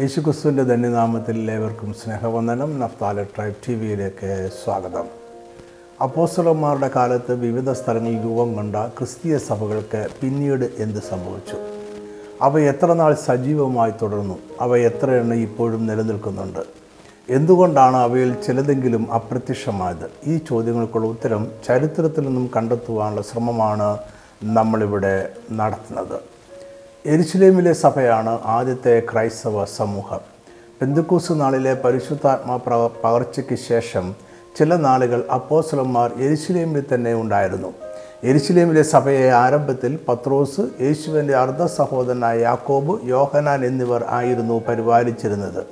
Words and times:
യേശുക്രിസ്തുവിന്റെ 0.00 0.62
ധന്യനാമത്തിൽ 0.62 1.50
ഏവർക്കും 1.50 1.94
സ്നേഹവന്ദനം. 1.94 2.80
നഫ്താല 2.80 3.22
ട്രൈബ് 3.22 3.54
ടി 3.68 3.74
വിയിലേക്ക് 3.74 4.50
സ്വാഗതം. 4.64 5.04
അപ്പോസ്റ്റലന്മാരുടെ 6.02 6.90
കാലത്ത് 6.96 7.34
വിവിധ 7.34 7.72
സ്ഥലങ്ങളിൽ 7.72 8.24
രൂപം 8.24 8.54
കൊണ്ട 8.54 8.76
ക്രിസ്തീയ 8.76 9.38
സഭകൾക്ക് 9.38 10.08
പിന്നീട് 10.20 10.70
എന്ത് 10.78 11.00
സംഭവിച്ചു? 11.00 11.56
അവ 12.42 12.60
എത്ര 12.60 12.92
നാൾ 12.92 13.14
സജീവമായി 13.14 13.92
തുടർന്നു? 14.02 14.38
അവ 14.60 14.76
എത്ര 14.76 15.10
എണ്ണം 15.10 15.36
ഇപ്പോഴും 15.36 15.86
നിലനിൽക്കുന്നുണ്ട്? 15.86 16.60
എന്തുകൊണ്ടാണ് 17.28 17.96
അവയിൽ 17.96 18.34
ചിലതെങ്കിലും 18.46 19.12
അപ്രത്യക്ഷമായത്? 19.12 20.10
ഈ 20.26 20.36
ചോദ്യങ്ങൾക്കുള്ള 20.36 21.06
ഉത്തരം 21.06 21.48
ചരിത്രത്തിൽ 21.66 22.26
നിന്നും 22.26 22.50
കണ്ടെത്തുവാനുള്ള 22.56 23.22
ശ്രമമാണ് 23.22 23.98
നമ്മളിവിടെ 24.44 25.30
നടത്തുന്നത്. 25.52 26.39
എരിശിലേമിലെ 27.06 27.72
സഭയാണ് 27.72 28.38
ആദ്യത്തെ 28.44 29.02
ക്രൈസ്തവ 29.12 29.64
സമൂഹം. 29.64 30.18
പെന്തുക്കൂസ് 30.80 31.32
നാളിലെ 31.32 31.74
പരിശുദ്ധാത്മാ 31.74 32.56
പ്ര 32.56 32.88
പകർച്ചയ്ക്ക് 33.04 33.58
ശേഷം 33.68 34.14
ചില 34.58 34.76
നാളുകൾ 34.76 35.24
അപ്പോസ്ലന്മാർ 35.34 36.12
എരുസലേമിൽ 36.18 36.84
തന്നെ 36.94 37.14
ഉണ്ടായിരുന്നു. 37.14 37.72
എരുസലേമിലെ 38.24 38.82
സഭയെ 38.82 39.30
ആരംഭത്തിൽ 39.30 39.98
പത്രോസ് 40.08 40.60
യേശുവിന്റെ 40.80 41.36
അർദ്ധ 41.36 41.64
സഹോദരനായ 41.64 42.40
യാക്കോബ് 42.40 42.98
യോഹനാൻ 43.04 43.64
എന്നിവർ 43.64 44.04
ആയിരുന്നു 44.08 44.62
പരിപാലിച്ചിരുന്നത്. 44.68 45.66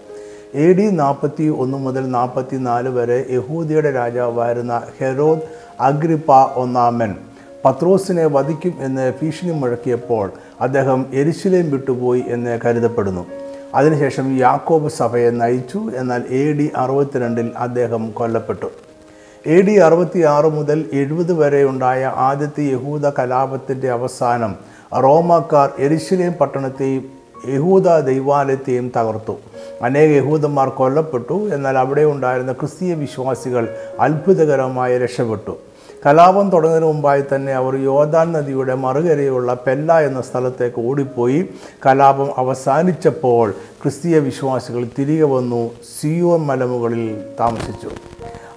എ 0.54 0.72
ഡി 0.72 0.90
നാൽപ്പത്തി 0.90 1.48
ഒന്ന് 1.58 1.78
മുതൽ 1.78 2.10
നാൽപ്പത്തി 2.10 2.56
നാല് 2.56 2.88
വരെ 2.88 3.26
യഹൂദിയുടെ 3.30 3.90
രാജാവായിരുന്ന 3.90 4.82
ഹെരോദ് 4.98 5.40
അഗ്രിപ്പ 5.80 6.32
ഒന്നാമൻ 6.32 7.16
പത്രോസിനെ 7.64 8.26
വധിക്കും 8.26 8.74
എന്ന് 8.80 9.12
ഭീഷണി 9.22 9.50
മുഴക്കിയപ്പോൾ 9.50 10.32
അദ്ദേഹം 10.60 11.06
എരിശിലേം 11.12 11.70
വിട്ടുപോയി 11.70 12.24
എന്ന് 12.26 12.58
കരുതപ്പെടുന്നു. 12.64 13.26
അതിനുശേഷം 13.74 14.38
യാക്കോബ് 14.38 14.88
സഭയെ 14.88 15.30
നയിച്ചു. 15.30 15.90
എന്നാൽ 15.96 16.22
എ 16.28 16.52
ഡി 16.52 16.70
അറുപത്തിരണ്ടിൽ 16.76 17.50
അദ്ദേഹം 17.56 18.10
കൊല്ലപ്പെട്ടു. 18.10 18.66
എ 19.46 19.60
ഡി 19.60 19.72
അറുപത്തി 19.72 20.20
ആറ് 20.22 20.44
മുതൽ 20.44 20.84
എഴുപത് 20.92 21.32
വരെ 21.32 21.64
ഉണ്ടായ 21.64 22.12
ആദ്യത്തെ 22.16 22.62
യഹൂദ 22.62 23.06
കലാപത്തിന്റെ 23.06 23.90
അവസാനം 23.90 24.54
റോമാക്കാർ 25.02 25.72
എരിശിലേം 25.78 26.32
പട്ടണത്തെയും 26.32 27.04
യഹൂദ 27.48 27.88
ദൈവാലയത്തെയും 27.88 28.92
തകർത്തു. 28.96 29.36
അനേക 29.82 30.10
യഹൂദന്മാർ 30.10 30.68
കൊല്ലപ്പെട്ടു. 30.68 31.54
എന്നാൽ 31.54 31.78
അവിടെ 31.78 32.02
ഉണ്ടായിരുന്ന 32.02 32.52
ക്രിസ്തീയ 32.52 32.94
വിശ്വാസികൾ 32.94 33.68
അത്ഭുതകരമായി 34.00 34.98
രക്ഷപ്പെട്ടു. 34.98 35.56
കലാപം 36.06 36.50
തുടങ്ങുന്നതിന് 36.50 36.86
മുമ്പായി 36.86 37.22
തന്നെ 37.34 37.52
അവർ 37.52 37.76
യോദാൻ 37.76 38.32
നദിയുടെ 38.32 38.74
മറുകരയുള്ള 38.74 39.54
പെല്ല 39.54 40.00
എന്ന 40.00 40.20
സ്ഥലത്തേക്ക് 40.20 40.80
ഓടിപ്പോയി. 40.80 41.48
കലാപം 41.86 42.30
അവസാനിച്ചപ്പോൾ 42.36 43.50
ക്രിസ്തീയ 43.50 44.18
വിശ്വാസികൾ 44.18 44.86
തിരികെ 44.98 45.24
വന്നു 45.24 45.70
സിയോൻ 46.00 46.40
മലമുകളിൽ 46.40 47.24
താമസിച്ചു. 47.40 47.90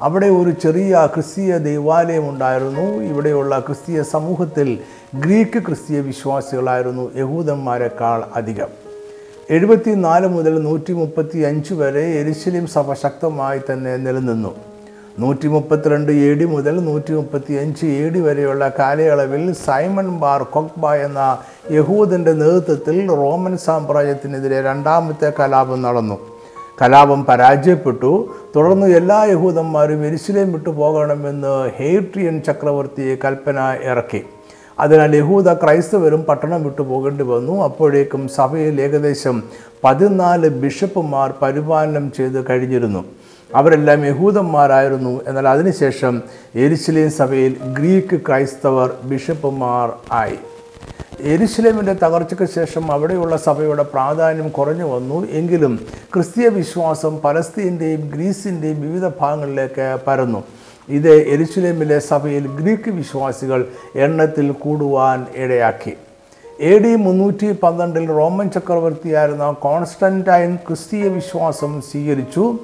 അവിടെ 0.02 0.28
ഒരു 0.28 0.50
ചെറിയ 0.50 1.10
ക്രിസ്തീയ 1.16 1.58
ദൈവാലയം 1.58 2.30
ഉണ്ടായിരുന്നു. 2.30 2.82
ഇവിടെയുള്ള 2.82 3.60
ക്രിസ്തീയ 3.60 4.04
സമൂഹത്തിൽ 4.04 4.80
ഗ്രീക്ക് 5.16 5.64
ക്രിസ്തീയ 5.66 6.00
വിശ്വാസികളായിരുന്നു 6.00 7.12
യഹൂദന്മാരെക്കാൾ 7.18 8.24
അധികം. 8.36 8.68
എഴുപത്തി 9.50 9.90
നാല് 9.90 10.28
മുതൽ 10.28 10.64
നൂറ്റി 10.64 10.94
മുപ്പത്തി 10.94 11.40
അഞ്ച് 11.40 11.74
വരെ 11.74 12.04
എരിശിലിം 12.06 12.68
സഭ 12.68 12.94
ശക്തമായി 12.94 13.62
തന്നെ 13.72 13.98
നിലനിന്നു. 13.98 14.71
നൂറ്റി 15.22 15.48
മുപ്പത്തിരണ്ട് 15.48 16.12
എ 16.12 16.34
ഡി 16.34 16.46
മുതൽ 16.46 16.76
നൂറ്റി 16.86 17.14
മുപ്പത്തി 17.14 17.54
അഞ്ച് 17.54 17.86
എ 17.86 18.10
ഡി 18.10 18.20
വരെയുള്ള 18.20 18.72
കാലയളവിൽ 18.80 19.54
സൈമൺ 19.54 20.08
ബാർ 20.20 20.44
കൊക്ബ 20.44 20.94
എന്ന 20.94 21.38
യഹൂദിന്റെ 21.72 22.34
നേതൃത്വത്തിൽ 22.34 23.08
റോമൻ 23.08 23.58
സാമ്രാജ്യത്തിനെതിരെ 23.58 24.62
രണ്ടാമത്തെ 24.62 25.34
കലാപം 25.40 25.82
നടന്നു. 25.82 26.18
കലാപം 26.82 27.26
പരാജയപ്പെട്ടു. 27.26 28.36
തുടർന്ന് 28.56 28.88
എല്ലാ 28.88 29.24
യഹൂദന്മാരും 29.24 30.06
എരിശിലേം 30.06 30.52
വിട്ടു 30.54 30.70
പോകണമെന്ന് 30.70 31.72
ഹേട്രിയൻ 31.78 32.42
ചക്രവർത്തി 32.48 33.18
കൽപ്പന 33.26 33.78
ഇറക്കി. 33.84 34.22
അതിനാൽ 34.80 35.16
യഹൂദ 35.16 35.54
ക്രൈസ്തവരും 35.54 36.24
പട്ടണം 36.24 36.64
വിട്ടു 36.64 36.82
പോകേണ്ടി 36.82 37.24
വന്നു. 37.24 37.64
അപ്പോഴേക്കും 37.64 38.28
സഭയിൽ 38.28 38.82
ഏകദേശം 38.82 39.44
പതിനാല് 39.84 40.50
ബിഷപ്പുമാർ 40.50 41.34
പരിപാലനം 41.42 42.12
ചെയ്ത് 42.18 42.50
കഴിഞ്ഞിരുന്നു. 42.50 43.04
അവരെല്ലാം 43.56 44.06
യഹൂദന്മാരായിരുന്നു. 44.06 45.22
എന്നാൽ 45.28 45.48
അതിനുശേഷം 45.48 46.22
എരിശിലേം 46.56 47.12
സഭയിൽ 47.12 47.58
ഗ്രീക്ക് 47.78 48.22
ക്രൈസ്തവർ 48.28 48.94
ബിഷപ്പുമാർ 49.04 49.94
ആയി. 50.12 50.38
എരിശിലേമിന്റെ 51.20 51.94
തകർച്ചയ്ക്ക് 51.94 52.54
ശേഷം 52.54 52.92
അവിടെയുള്ള 52.92 53.38
സഭയുടെ 53.38 53.84
പ്രാധാന്യം 53.84 54.50
കുറഞ്ഞു 54.50 54.86
വന്നു. 54.86 55.28
എങ്കിലും 55.30 55.86
ക്രിസ്തീയ 56.14 56.48
വിശ്വാസം 56.48 57.20
പലസ്തീന്റെയും 57.26 58.12
ഗ്രീസിന്റെയും 58.14 58.82
വിവിധ 58.82 59.08
ഭാഗങ്ങളിലേക്ക് 59.22 59.98
പരന്നു. 60.08 60.44
ഇത് 60.90 61.12
എരിശിലേമിലെ 61.16 62.00
സഭയിൽ 62.00 62.48
ഗ്രീക്ക് 62.48 62.90
വിശ്വാസികൾ 62.90 63.68
എണ്ണത്തിൽ 63.96 64.52
കൂടുവാൻ 64.52 65.26
ഇടയാക്കി. 65.36 65.94
എ 66.60 66.78
ഡി 66.78 66.96
മുന്നൂറ്റി 66.96 67.52
പന്ത്രണ്ടിൽ 67.52 68.08
റോമൻ 68.08 68.50
ചക്രവർത്തിയായിരുന്ന 68.50 69.52
കോൺസ്റ്റന്റൈൻ 69.52 70.56
ക്രിസ്തീയ 70.56 71.08
വിശ്വാസം 71.08 71.82
സ്വീകരിച്ചു. 71.82 72.60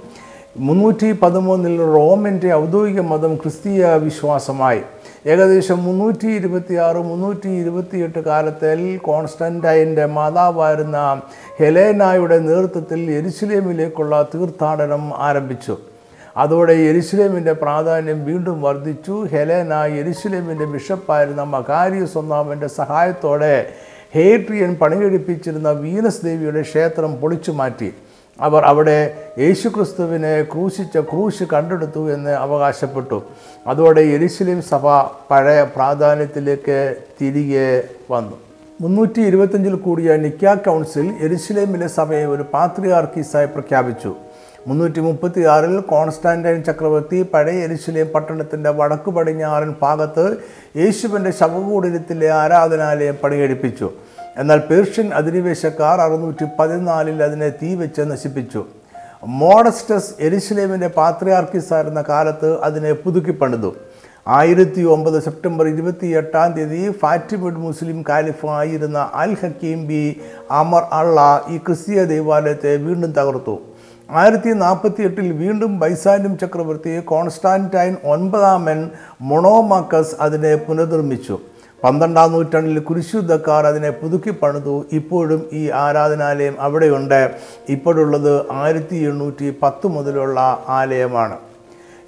മുന്നൂറ്റി 0.59 1.11
പതിമൂന്നിൽ 1.11 1.77
റോമിന്റെ 1.77 2.53
ഔദ്യോഗിക 2.53 2.99
മതം 2.99 3.35
ക്രിസ്തീയ 3.35 3.85
വിശ്വാസമായി. 3.95 4.81
ഏകദേശം 5.25 5.83
മുന്നൂറ്റി 5.83 6.27
ഇരുപത്തി 6.27 6.75
ആറ് 6.75 6.95
മുന്നൂറ്റി 6.95 7.47
ഇരുപത്തിയെട്ട് 7.47 8.19
കാലത്തിൽ 8.19 8.97
കോൺസ്റ്റന്റൈന്റെ 8.97 10.05
മാതാവായിരുന്ന 10.05 11.21
ഹെലേനായുടെ 11.59 12.39
നേതൃത്വത്തിൽ 12.39 13.11
എരുസലേമിലേക്കുള്ള 13.11 14.29
തീർത്ഥാടനം 14.35 15.03
ആരംഭിച്ചു. 15.15 15.77
അതോടെ 16.37 16.73
എരുസലേമിന്റെ 16.73 17.53
പ്രാധാന്യം 17.53 18.25
വീണ്ടും 18.25 18.61
വർദ്ധിച്ചു. 18.61 19.27
ഹെലേന 19.31 19.83
എരുസലേമിന്റെ 19.85 20.65
ബിഷപ്പായിരുന്ന 20.65 21.43
മകാരിയസ് 21.43 22.17
ഒന്നാമന്റെ 22.17 22.67
സഹായത്തോടെ 22.67 23.55
ഹേട്രിയൻ 24.15 24.75
പണികഴിപ്പിച്ചിരുന്ന 24.75 25.71
വീനസ് 25.71 26.25
ദേവിയുടെ 26.25 26.61
ക്ഷേത്രം 26.61 27.13
പൊളിച്ചു 27.21 27.51
മാറ്റി 27.51 27.93
അവർ 28.41 28.63
അവിടെ 28.63 29.17
യേശുക്രിസ്തുവിനെ 29.39 30.43
ക്രൂശിച്ച 30.43 30.97
ക്രൂശ് 30.97 31.43
കണ്ടെടുത്തു 31.53 32.13
എന്ന് 32.13 32.29
അവകാശപ്പെട്ടു. 32.29 33.23
അതോടെ 33.67 34.01
എരിശിലിം 34.01 34.61
സഭ 34.61 34.85
പഴയ 35.31 35.63
പ്രാധാന്യത്തിലേക്ക് 35.63 36.95
തിരികെ 37.21 37.83
വന്നു. 38.11 38.37
മുന്നൂറ്റി 38.81 39.21
ഇരുപത്തഞ്ചിൽ 39.21 39.75
കൂടിയ 39.75 40.15
നിക്ക 40.15 40.53
കൗൺസിൽ 40.53 41.13
എരിശിലേമിലെ 41.21 41.87
സഭയെ 41.87 42.25
ഒരു 42.25 42.45
പാത്രിയാർക്കീസായി 42.53 43.45
പ്രഖ്യാപിച്ചു. 43.45 44.15
മുന്നൂറ്റി 44.67 44.99
മുപ്പത്തി 44.99 45.41
ആറിൽ 45.41 45.79
കോൺസ്റ്റാന്റൈൻ 45.79 46.63
ചക്രവർത്തി 46.63 47.25
പഴയ 47.33 47.63
എരിശിലേം 47.63 48.07
പട്ടണത്തിന്റെ 48.07 48.69
വടക്കു 48.69 49.11
പടിഞ്ഞാറൻ 49.11 49.75
ഭാഗത്ത് 49.81 50.37
യേശുവിന്റെ 50.77 51.31
ശവകൂടരത്തിലെ 51.31 52.31
ആരാധനാലയം 52.31 53.17
പണികഴിപ്പിച്ചു. 53.23 53.91
എന്നാൽ 54.41 54.59
പേർഷ്യൻ 54.69 55.07
അധിനിവേശക്കാർ 55.19 56.01
അറുന്നൂറ്റി 56.05 56.45
പതിനാലിൽ 56.59 57.23
അതിനെ 57.27 57.49
തീ 57.61 57.69
വെച്ച് 57.75 58.01
നശിപ്പിച്ചു. 58.01 58.61
മോഡസ്റ്റസ് 59.43 60.11
എരിശിലേമിന്റെ 60.19 60.89
പാത്രിയാർക്കിസായിരുന്ന 60.97 62.01
കാലത്ത് 62.09 62.49
അതിനെ 62.67 62.91
പുതുക്കി 63.03 63.31
പണിതു. 63.31 63.71
ആയിരത്തി 64.27 64.81
ഒമ്പത് 64.93 65.17
സെപ്റ്റംബർ 65.23 65.65
ഇരുപത്തി 65.67 66.07
എട്ടാം 66.19 66.51
തീയതി 66.51 66.81
ഫാറ്റിമിഡ് 67.01 67.61
മുസ്ലിം 67.67 67.99
കാലിഫ 68.09 68.45
ആയിരുന്ന 68.59 68.99
Al 69.23 69.33
Hakim 69.41 69.79
bi 69.87 70.01
Amr 70.51 70.83
Allah 70.99 71.45
ഈ 71.49 71.57
ക്രിസ്തീയ 71.57 72.03
ദേവാലയത്തെ 72.13 72.75
വീണ്ടും 72.85 73.11
തകർത്തു. 73.11 73.55
ആയിരത്തി 74.09 74.51
നാൽപ്പത്തി 74.63 75.01
എട്ടിൽ 75.01 75.31
വീണ്ടും 75.43 75.79
ബൈസാനും 75.79 76.37
ചക്രവർത്തി 76.37 76.93
കോൺസ്റ്റാന്റൈൻ 77.13 77.95
ഒൻപതാമൻ 78.13 78.89
മൊണോമാക്കസ് 79.21 80.15
അതിനെ 80.21 80.55
പുനർനിർമ്മിച്ചു. 80.55 81.37
പന്ത്രണ്ടാം 81.83 82.31
നൂറ്റാണ്ടിൽ 82.31 82.79
കുരിശുദ്ധക്കാർ 82.79 83.65
അതിനെ 83.65 83.89
പുതുക്കി 83.89 84.29
പണിതു. 84.29 84.85
ഇപ്പോഴും 84.91 85.49
ഈ 85.53 85.69
ആരാധനാലയം 85.69 86.55
അവിടെയുണ്ട്. 86.59 87.31
ഇപ്പോഴുള്ളത് 87.69 88.51
ആയിരത്തി 88.51 88.95
എണ്ണൂറ്റി 88.95 89.55
പത്ത് 89.63 89.87
മുതലുള്ള 89.87 90.63
ആലയമാണ്. 90.67 91.37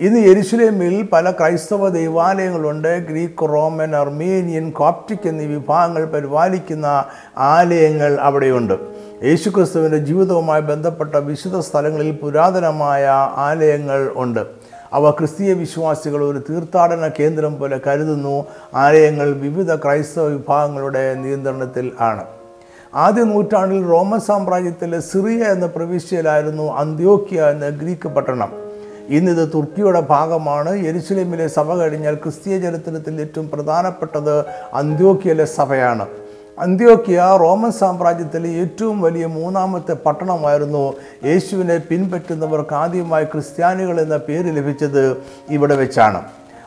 ഇന്ന് 0.01 0.19
യെരുസലേമിൽ 0.19 1.10
പല 1.13 1.31
ക്രൈസ്തവ 1.31 1.89
ദൈവാലയങ്ങളുണ്ട്. 1.89 2.88
ഗ്രീക്ക് 2.88 3.50
റോമൻ 3.50 3.95
അർമേനിയൻ 3.95 4.69
കോപ്റ്റിക് 4.69 5.27
എന്നീ 5.27 5.45
വിഭാഗങ്ങൾ 5.45 6.06
പരിപാലിക്കുന്ന 6.06 7.06
ആലയങ്ങൾ 7.38 8.18
അവിടെയുണ്ട്. 8.22 8.74
യേശുക്രിസ്തുവിന്റെ 9.24 9.98
ജീവിതവുമായി 9.98 10.62
ബന്ധപ്പെട്ട 10.62 11.15
വിശുദ്ധ 11.15 11.60
സ്ഥലങ്ങളിൽ 11.60 12.12
പുരാതനമായ 12.12 13.07
ആലയങ്ങൾ 13.36 14.12
ഉണ്ട്. 14.15 14.59
അവ 14.94 15.12
ക്രിസ്തീയ 15.12 15.53
വിശ്വാസികൾ 15.53 16.24
ഒരു 16.24 16.41
തീർത്ഥാടന 16.50 17.12
കേന്ദ്രം 17.19 17.59
പോലെ 17.59 17.81
കരുതുന്നു. 17.88 18.45
ആലയങ്ങൾ 18.75 19.31
വിവിധ 19.31 19.75
ക്രൈസ്തവ 19.75 20.25
വിഭാഗങ്ങളുടെ 20.25 21.13
നിയന്ത്രണത്തിൽ 21.13 21.91
ആണ്. 22.00 22.25
ആദ്യ 22.95 23.24
നൂറ്റാണ്ടിൽ 23.24 23.88
റോമൻ 23.88 24.19
സാമ്രാജ്യത്തിലെ 24.19 25.00
സിറിയ 25.00 25.44
എന്ന 25.44 25.65
പ്രവിശ്യയിലായിരുന്നു 25.65 26.74
അന്ത്യോക്യ 26.74 27.50
എന്ന 27.50 27.69
ഗ്രീക്ക് 27.69 28.09
പട്ടണം. 28.09 28.53
ഇന്നിത് 29.09 29.51
തുർക്കിയുടെ 29.53 30.01
ഭാഗമാണ്. 30.01 30.86
യെരുസലേമിലെ 30.86 31.47
സഭ 31.47 31.75
കഴിഞ്ഞാൽ 31.75 32.15
ക്രിസ്തീയ 32.15 32.59
ചരിത്രത്തിൽ 32.59 33.21
ഏറ്റവും 33.21 33.50
പ്രധാനപ്പെട്ടത് 33.50 34.45
അന്ത്യോക്യയിലെ 34.74 35.45
സഭയാണ്. 35.45 36.07
അന്ത്യോക്യ 36.60 37.38
റോമൻ 37.40 37.72
സാമ്രാജ്യത്തിലെ 37.72 38.50
ഏറ്റവും 38.62 39.02
വലിയ 39.02 39.26
മൂന്നാമത്തെ 39.26 39.94
പട്ടണമായിരുന്നു 40.06 40.94
യേശുവിനെ 41.26 41.78
പിൻപറ്റുന്നവർക്ക് 41.78 42.76
ആദ്യമായി 42.76 43.26
ക്രിസ്ത്യാനികൾ 43.26 44.02
എന്ന 44.02 44.18
പേര് 44.18 44.58
ലഭിച്ചത് 44.58 45.18
ഇവിടെ 45.50 45.76
വെച്ചാണ്. 45.76 46.22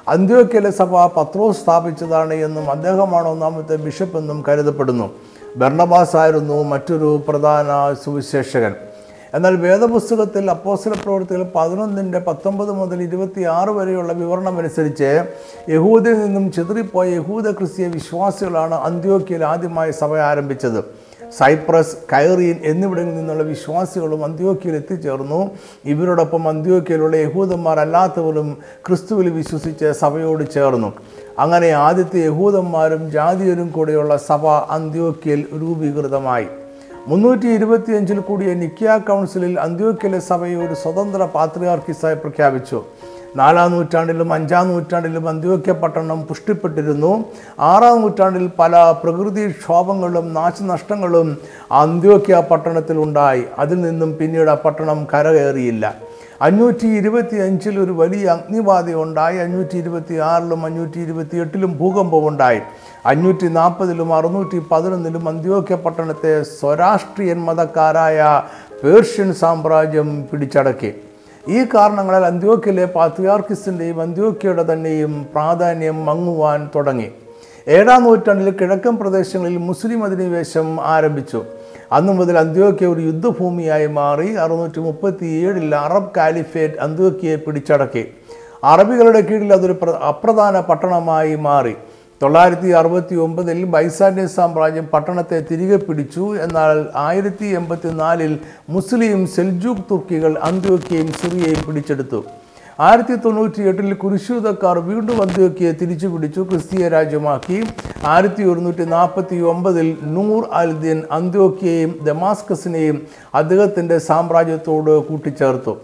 അന്ത്യോക്യയിലെ 0.08 0.70
സഭ 0.70 1.02
പത്രോസ് 1.16 1.60
സ്ഥാപിച്ചതാണ് 1.64 2.34
എന്നും 2.34 2.70
അദ്ദേഹമാണ് 2.70 3.28
ഒന്നാമത്തെ 3.28 3.76
ബിഷപ്പ് 3.76 4.18
എന്നും 4.18 4.44
കരുതപ്പെടുന്നു. 4.48 5.10
ബർണബാസ് 5.56 6.16
ആയിരുന്നു 6.16 6.62
മറ്റൊരു 6.62 7.22
പ്രധാന 7.28 7.94
സുവിശേഷകൻ. 8.04 8.74
എന്നാൽ 9.34 9.56
വേദപുസ്തകത്തിൽ 9.56 10.50
അപ്പോസ്തല 10.50 10.92
പ്രവൃത്തികൾ 11.04 11.42
പതിനൊന്നിന്റെ 11.54 12.18
പത്തൊമ്പത് 12.18 12.72
മുതൽ 12.72 13.02
ഇരുപത്തി 13.02 13.44
വരെയുള്ള 13.78 14.12
വിവരണം 14.12 14.58
അനുസരിച്ച് 14.58 15.24
യഹൂദിൽ 15.68 16.18
നിന്നും 16.24 16.52
ചിതറിപ്പോയ 16.52 17.06
യഹൂദ 17.14 17.50
ക്രിസ്തീയ 17.50 17.86
വിശ്വാസികളാണ് 17.86 18.74
അന്ത്യോക്കിയിൽ 18.74 19.44
ആദ്യമായി 19.44 19.90
സഭ 19.90 20.16
ആരംഭിച്ചത്. 20.16 20.84
സൈപ്രസ് 21.38 21.96
കൈറീൻ 22.12 22.56
എന്നിവിടങ്ങളിൽ 22.64 23.16
നിന്നുള്ള 23.16 23.42
വിശ്വാസികളും 23.42 24.24
അന്ത്യോക്കിയിൽ 24.24 24.74
എത്തിച്ചേർന്നു. 24.76 25.50
ഇവരോടൊപ്പം 25.84 26.48
അന്ത്യോക്കിയിലുള്ള 26.48 27.16
യഹൂദന്മാർ 27.16 27.80
അല്ലാത്തവരും 27.80 28.58
ക്രിസ്തുവിൽ 28.86 29.30
വിശ്വസിച്ച് 29.30 29.92
സഭയോട് 29.92 30.50
ചേർന്നു. 30.54 30.92
അങ്ങനെ 31.38 31.70
ആദ്യത്തെ 31.70 32.18
യഹൂദന്മാരും 32.18 33.10
ജാതിയരും 33.10 33.70
കൂടെയുള്ള 33.70 34.16
സഭ 34.16 34.46
അന്ത്യോക്കിയിൽ 34.46 35.46
രൂപീകൃതമായി. 35.60 36.48
മുന്നൂറ്റി 37.10 37.48
ഇരുപത്തിയഞ്ചിൽ 37.56 38.18
കൂടിയ 38.26 38.50
നിക്കിയ 38.54 38.90
കൗൺസിലിൽ 39.06 39.54
അന്ത്യോക്കിലെ 39.62 40.18
സഭയെ 40.28 40.56
ഒരു 40.64 40.74
സ്വതന്ത്ര 40.82 41.22
പാത്രിയാർക്കിസായി 41.36 42.16
പ്രഖ്യാപിച്ചു. 42.24 42.78
നാലാം 43.36 43.68
നൂറ്റാണ്ടിലും 43.72 44.32
അഞ്ചാം 44.36 44.68
നൂറ്റാണ്ടിലും 44.68 45.24
അന്ത്യോക്യ 45.28 45.72
പട്ടണം 45.72 46.18
പുഷ്ടിപ്പെട്ടിരുന്നു. 46.28 47.12
ആറാം 47.70 47.96
നൂറ്റാണ്ടിൽ 48.02 48.46
പല 48.58 48.74
പ്രകൃതിക്ഷോഭങ്ങളും 49.02 50.26
നാശനഷ്ടങ്ങളും 50.38 51.28
അന്ത്യോക്യ 51.82 52.42
പട്ടണത്തിൽ 52.50 52.98
ഉണ്ടായി 52.98 53.44
അതിൽ 53.58 53.80
നിന്നും 53.80 54.12
പിന്നീട് 54.18 54.50
ആ 54.54 54.58
പട്ടണം 54.64 55.00
കരകയറിയില്ല. 55.12 55.94
അഞ്ഞൂറ്റി 56.46 56.86
ഇരുപത്തി 56.86 57.36
അഞ്ചിൽ 57.36 57.74
ഒരു 57.80 57.92
വലിയ 57.92 58.24
അഗ്നിബാധ 58.26 58.94
ഉണ്ടായി 58.94 59.36
അഞ്ഞൂറ്റി 59.36 59.76
ഇരുപത്തി 59.76 60.14
ആറിലും 60.14 60.64
അഞ്ഞൂറ്റി 60.66 60.98
ഇരുപത്തി 61.00 61.36
എട്ടിലും 61.36 61.72
ഭൂകമ്പമുണ്ടായി 61.78 62.60
അഞ്ഞൂറ്റി 63.06 63.48
നാൽപ്പതിലും 63.58 64.14
അറുന്നൂറ്റി 64.14 64.58
പതിനൊന്നിലും 64.70 65.28
അന്ത്യോക്യ 65.28 65.74
പട്ടണത്തെ 65.74 66.42
സ്വരാഷ്ട്രീയൻ 66.42 67.40
മതക്കാരായ 67.44 68.42
പേർഷ്യൻ 68.82 69.34
സാമ്രാജ്യം 69.34 70.28
പിടിച്ചടക്കി. 70.30 70.92
ഈ 71.48 71.64
കാരണങ്ങളാൽ 71.74 72.24
അന്ത്യോക്യയിലെ 72.26 72.84
പാത്രിയാർക്കിസിന്റെയും 72.84 74.02
അന്ത്യോക്യയുടെ 74.02 74.72
തന്നെയും 74.72 75.26
പ്രാധാന്യം 75.34 76.04
മങ്ങുവാൻ 76.06 76.70
തുടങ്ങി. 76.76 77.08
ഏഴാം 77.68 78.02
നൂറ്റാണ്ടിൽ 78.02 78.50
കിഴക്കൻ 78.50 78.96
പ്രദേശങ്ങളിൽ 78.96 79.58
മുസ്ലിം 79.70 80.04
അധിനിവേശം 80.04 80.68
ആരംഭിച്ചു. 80.94 81.40
അന്നു 81.92 82.12
മുതൽ 82.12 82.38
അന്ത്യോക്യ 82.38 82.86
ഒരു 82.86 83.00
യുദ്ധഭൂമിയായി 83.00 83.86
മാറി 83.86 84.32
അറുന്നൂറ്റി 84.34 84.80
മുപ്പത്തി 84.80 85.24
ഏഴിൽ 85.24 85.74
അറബ് 85.74 86.10
കാലിഫേറ്റ് 86.16 86.74
അന്ത്യോക്യയെ 86.74 87.36
പിടിച്ചടക്കി. 87.36 88.08
അറബികളുടെ 88.64 89.20
കീഴിൽ 89.20 89.52
അതൊരു 89.52 89.72
പ്ര- 89.72 89.92
അപ്രധാന 89.92 90.60
പട്ടണമായി 90.60 91.34
മാറി. 91.34 91.74
തൊള്ളായിരത്തി 92.22 92.68
അറുപത്തി 92.68 93.14
ഒമ്പതിൽ 93.14 93.64
ബൈസാന്റിയൻ 93.64 94.28
സാമ്രാജ്യം 94.28 94.86
പട്ടണത്തെ 94.86 95.44
തിരികെ 95.50 95.76
പിടിച്ചു. 95.76 96.36
എന്നാൽ 96.36 96.86
ആയിരത്തി 96.96 97.44
എൺപത്തി 97.44 97.88
നാലിൽ 97.88 98.38
മുസ്ലിം 98.68 99.26
സെൽജൂക്ക് 99.26 99.80
തുർക്കികൾ 99.90 100.38
അന്ത്യോക്യയും 100.42 101.12
സിറിയയും 101.12 101.66
പിടിച്ചെടുത്തു. 101.68 102.24
ആയിരത്തി 102.84 103.14
തൊണ്ണൂറ്റി 103.24 103.62
എട്ടിൽ 103.70 103.94
കുരിശൂതക്കാർ 104.02 104.76
വീണ്ടും 104.86 105.18
അന്ത്യോക്കിയെ 105.22 105.72
തിരിച്ചു 105.80 106.08
പിടിച്ചു 106.12 106.40
ക്രിസ്തീയ 106.50 106.84
രാജ്യമാക്കി. 106.94 107.58
ആയിരത്തി 108.12 108.42
ഒരുന്നൂറ്റി 108.50 108.84
നാൽപ്പത്തി 108.94 109.36
ഒമ്പതിൽ 109.52 109.88
നൂർ 110.14 110.42
അൽദീൻ 110.60 111.00
അന്ത്യോക്കിയെയും 111.18 111.92
ദമാസ്കസിനെയും 112.08 112.98
അദ്ദേഹത്തിന്റെ 113.40 113.98
സാമ്രാജ്യത്തോട് 114.08 114.92
കൂട്ടിച്ചേർത്തു. 115.08 115.74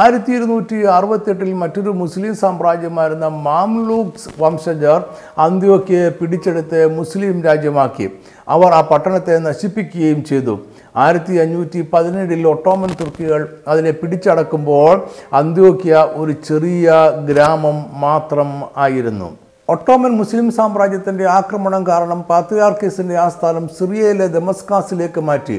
ആയിരത്തി 0.00 0.32
ഇരുന്നൂറ്റി 0.36 0.78
അറുപത്തെട്ടിൽ 0.98 1.50
മറ്റൊരു 1.62 1.90
മുസ്ലിം 2.02 2.36
സാമ്രാജ്യമായിരുന്ന 2.36 3.26
മാംലൂക്സ് 3.46 4.30
വംശജർ 4.42 5.00
അന്ത്യോക്കിയെ 5.46 6.06
പിടിച്ചെടുത്ത് 6.20 6.80
മുസ്ലിം 6.98 7.36
രാജ്യമാക്കി. 7.48 8.08
അവർ 8.56 8.70
ആ 8.78 8.80
പട്ടണത്തെ 8.92 9.36
നശിപ്പിക്കുകയും 9.48 10.22
ചെയ്തു. 10.32 10.56
ആയിരത്തി 11.02 11.34
അഞ്ഞൂറ്റി 11.42 11.80
പതിനേഴിൽ 11.92 12.42
ഒട്ടോമൻ 12.46 12.90
തുർക്കികൾ 13.00 13.40
അതിനെ 13.68 13.92
പിടിച്ചടക്കുമ്പോൾ 14.00 14.92
അന്ത്യോക്യ 15.40 15.94
ഒരു 16.14 16.34
ചെറിയ 16.48 16.90
ഗ്രാമം 17.30 17.78
മാത്രം 18.04 18.50
ആയിരുന്നു. 18.84 19.30
ഒട്ടോമൻ 19.68 20.12
മുസ്ലിം 20.20 20.46
സാമ്രാജ്യത്തിന്റെ 20.52 21.24
ആക്രമണം 21.38 21.82
കാരണം 21.86 22.20
പാത്രിയാർക്കീസിന്റെ 22.30 23.16
ആസ്ഥാനം 23.26 23.64
സിറിയയിലെ 23.78 24.26
ദമസ്കാസിലേക്ക് 24.36 25.20
മാറ്റി. 25.20 25.56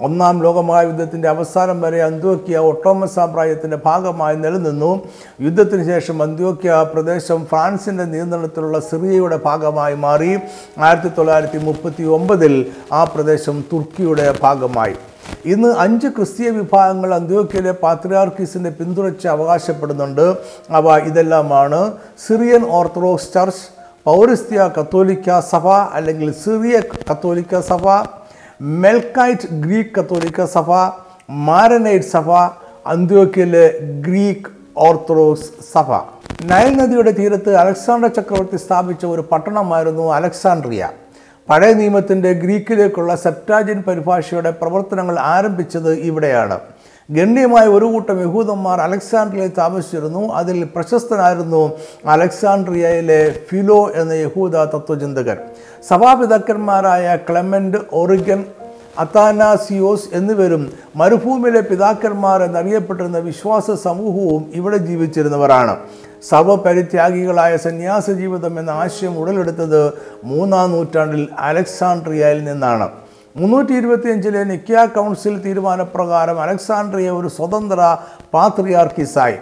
ഒന്നാം 0.00 0.42
ലോകമഹായുദ്ധത്തിന്റെ 0.42 1.28
അവസാനം 1.28 1.80
വരെ 1.80 2.02
അന്ത്യോക്യ 2.02 2.56
ഒട്ടോമൻ 2.58 3.08
സാമ്രാജ്യത്തിന്റെ 3.08 3.78
ഭാഗമായി 3.86 4.36
നിലനിന്നു. 4.36 5.02
യുദ്ധത്തിന് 5.40 5.86
ശേഷം 5.86 6.22
അന്ത്യോക്യ 6.22 6.86
പ്രദേശം 6.94 7.46
ഫ്രാൻസിന്റെ 7.46 8.04
നിയന്ത്രണത്തിലുള്ള 8.04 8.80
സിറിയയുടെ 8.80 9.40
ഭാഗമായി 9.44 9.94
മാറി. 9.94 10.38
ആയിരത്തി 10.78 11.08
തൊള്ളായിരത്തി 11.08 11.58
മുപ്പത്തി 11.58 12.02
ഒമ്പതിൽ 12.02 12.66
ആ 12.92 13.04
പ്രദേശം 13.04 13.64
തുർക്കിയുടെ 13.72 14.34
ഭാഗമായി. 14.42 14.94
ഇന്ന് 15.44 15.74
അഞ്ച് 15.78 16.06
ക്രിസ്തീയ 16.06 16.50
വിഭാഗങ്ങൾ 16.50 17.14
അന്ത്യോക്യയിലെ 17.14 17.72
പാത്രിയാർക്കീസിന്റെ 17.72 18.70
പിന്തുണച്ച് 18.70 19.28
അവകാശപ്പെടുന്നുണ്ട്. 19.28 20.36
അവ 20.70 20.96
ഇതെല്ലാമാണ്. 20.98 21.92
സിറിയൻ 22.26 22.66
ഓർത്തഡോക്സ് 22.68 23.34
ചർച്ച് 23.34 23.64
പൗരസ്ത്യ 24.04 24.70
കത്തോലിക്ക 24.80 25.40
സഭ 25.40 25.68
അല്ലെങ്കിൽ 25.68 26.32
സിറിയ 26.32 26.82
കത്തോലിക്ക 27.10 27.60
സഭ 27.60 27.88
മെൽക്കൈറ്റ് 28.60 29.48
ഗ്രീക്ക് 29.64 30.00
കത്തോലിക്ക 30.00 30.44
സഭ 30.44 30.70
മാരനൈറ്റ് 31.30 32.04
സഭ 32.04 32.30
അന്ത്യോക്കിയയിലെ 32.86 33.78
ഗ്രീക്ക് 34.06 34.50
ഓർത്തഡോക്സ് 34.76 35.50
സഭ. 35.72 35.90
നൈൽ 36.44 36.76
നദിയുടെ 36.76 37.10
തീരത്ത് 37.10 37.56
അലക്സാണ്ടർ 37.56 38.08
ചക്രവർത്തി 38.08 38.56
സ്ഥാപിച്ച 38.56 39.06
ഒരു 39.06 39.20
പട്ടണമായിരുന്നു 39.20 40.12
അലക്സാണ്ട്രിയ. 40.12 40.90
പഴയ 41.50 41.72
നിയമത്തിന്റെ 41.72 42.32
ഗ്രീക്കിലേക്കുള്ള 42.32 43.16
സെപ്റ്റാജിൻ 43.16 43.82
പരിഭാഷയുടെ 43.82 44.50
പ്രവർത്തനങ്ങൾ 44.50 45.18
ആരംഭിച്ചത് 45.18 45.92
ഇവിടെയാണ്. 45.94 46.58
ഗണ്യമായ 47.10 47.66
ഒരു 47.66 47.84
കൂട്ടം 47.84 48.20
യഹൂദന്മാർ 48.20 48.80
അലക്സാണ്ട്രിയയിൽ 48.80 49.50
താമസിച്ചിരുന്നു. 49.58 50.28
അതിൽ 50.28 50.68
പ്രശസ്തനായിരുന്നു 50.76 51.72
അലക്സാണ്ട്രിയയിലെ 52.06 53.34
ഫിലോ 53.50 53.90
എന്ന 53.94 54.12
യഹൂദ 54.12 54.56
തത്വചിന്തകൻ. 54.56 55.36
സഭാപിതാക്കന്മാരായ 55.88 57.18
ക്ലെമന്റ് 57.30 57.78
ഒറിഗൻ 57.92 58.44
അത്താനാസിയോസ് 58.98 60.08
എന്നിവരും 60.12 60.72
മരുഭൂമിയിലെ 60.96 61.60
പിതാക്കന്മാർ 61.60 62.42
എന്നറിയപ്പെട്ടിരുന്ന 62.42 63.18
വിശ്വാസ 63.18 63.70
സമൂഹവും 63.70 64.52
ഇവിടെ 64.54 64.76
ജീവിച്ചിരുന്നവരാണ്. 64.76 65.76
സർവപരിത്യാഗികളായ 66.28 67.56
സന്യാസ 67.56 68.10
ജീവിതം 68.10 68.58
എന്ന 68.58 68.70
ആശയം 68.70 69.18
ഉടലെടുത്തത് 69.18 69.92
മൂന്നാം 70.24 70.72
നൂറ്റാണ്ടിൽ 70.72 71.28
അലക്സാണ്ട്രിയയിൽ 71.38 72.44
നിന്നാണ്. 72.44 73.05
മുന്നൂറ്റി 73.38 73.72
ഇരുപത്തിയഞ്ചിലെ 73.78 74.42
നിക്യ 74.50 74.82
കൗൺസിൽ 74.96 75.34
തീരുമാനപ്രകാരം 75.46 76.36
അലക്സാണ്ട്രിയ 76.44 77.08
ഒരു 77.18 77.28
സ്വതന്ത്ര 77.36 77.80
പാത്രിയാർക്കിസായി. 78.34 79.36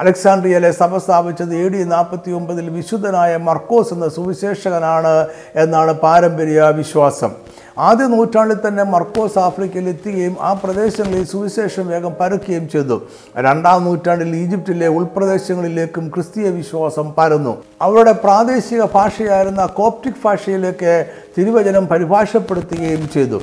അലക്സാണ്ട്രിയയിലെ 0.00 0.70
സഭ 0.80 0.98
സ്ഥാപിച്ചത് 1.04 1.54
എ 1.62 1.64
ഡി 1.72 1.80
നാൽപ്പത്തി 1.94 2.30
ഒമ്പതിൽ 2.38 2.66
വിശുദ്ധനായ 2.76 3.32
മർക്കോസ് 3.48 3.92
എന്ന 3.94 4.08
സുവിശേഷകനാണ് 4.16 5.14
എന്നാണ് 5.62 5.94
പാരമ്പര്യ 6.04 6.68
വിശ്വാസം. 6.80 7.32
ആദ്യ 7.80 8.06
നൂറ്റാണ്ടിൽ 8.06 8.56
തന്നെ 8.68 8.82
മർക്കോസ് 8.82 9.38
ആഫ്രിക്കയിൽ 9.38 9.88
എത്തുകയും 9.88 10.36
ആ 10.40 10.52
പ്രദേശങ്ങളിൽ 10.52 11.24
സുവിശേഷം 11.24 11.88
വേഗം 11.88 12.14
പരക്കുകയും 12.20 12.68
ചെയ്തു. 12.68 13.02
രണ്ടാം 13.36 13.84
നൂറ്റാണ്ടിൽ 13.84 14.36
ഈജിപ്തിലെ 14.36 14.88
ഉൾപ്രദേശങ്ങളിലേക്കും 14.88 16.08
ക്രിസ്തീയ 16.14 16.48
വിശ്വാസം 16.48 17.14
പരന്നു. 17.18 17.62
അവരുടെ 17.82 18.12
പ്രാദേശിക 18.12 18.82
ഭാഷയായിരുന്ന 18.94 19.66
കോപ്റ്റിക് 19.66 20.20
ഭാഷയിലേക്ക് 20.24 21.06
തിരുവചനം 21.38 21.86
പരിഭാഷപ്പെടുത്തുകയും 21.86 23.08
ചെയ്തു. 23.14 23.40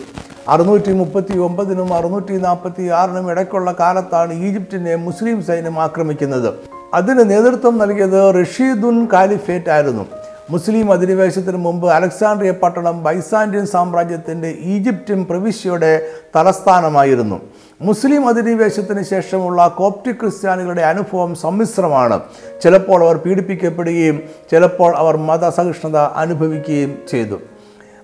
അറുന്നൂറ്റി 0.48 0.94
മുപ്പത്തി 0.94 1.38
ഒമ്പതിനും 1.38 1.94
അറുന്നൂറ്റി 1.94 2.38
നാൽപ്പത്തി 2.38 2.88
ആറിനും 2.88 3.32
ഇടയ്ക്കുള്ള 3.32 3.76
കാലത്താണ് 3.80 4.34
ഈജിപ്തിനെ 4.34 4.96
മുസ്ലിം 4.96 5.44
സൈന്യം 5.44 5.80
ആക്രമിക്കുന്നത്. 5.80 6.54
അതിന് 6.94 7.30
നേതൃത്വം 7.30 7.78
നൽകിയത് 7.78 8.42
റഷീദുൻ 8.42 9.08
കാലിഫേറ്റ് 9.14 9.70
ആയിരുന്നു. 9.70 10.06
മുസ്ലിം 10.52 10.92
അധിനിവേശത്തിന് 10.92 11.58
മുമ്പ് 11.58 11.88
അലക്സാണ്ട്രിയ 11.92 12.52
പട്ടണം 12.52 13.04
ബൈസാൻഡ്യൻ 13.04 13.66
സാമ്രാജ്യത്തിന്റെ 13.66 14.50
ഈജിപ്റ്റും 14.74 15.20
പ്രവിശ്യയുടെ 15.30 15.90
തലസ്ഥാനമായിരുന്നു. 16.36 17.38
മുസ്ലിം 17.82 18.28
അധിനിവേശത്തിന് 18.28 19.04
ശേഷമുള്ള 19.04 19.68
കോപ്റ്റിക് 19.68 20.16
ക്രിസ്ത്യാനികളുടെ 20.16 20.82
അനുഭവം 20.82 21.36
സമ്മിശ്രമാണ്. 21.36 22.20
ചിലപ്പോൾ 22.64 23.00
അവർ 23.04 23.18
പീഡിപ്പിക്കപ്പെടുകയും 23.18 24.18
ചിലപ്പോൾ 24.52 24.94
അവർ 24.98 25.18
മതസഹിഷ്ണുത 25.18 25.98
അനുഭവിക്കുകയും 26.24 26.94
ചെയ്തു. 27.12 27.40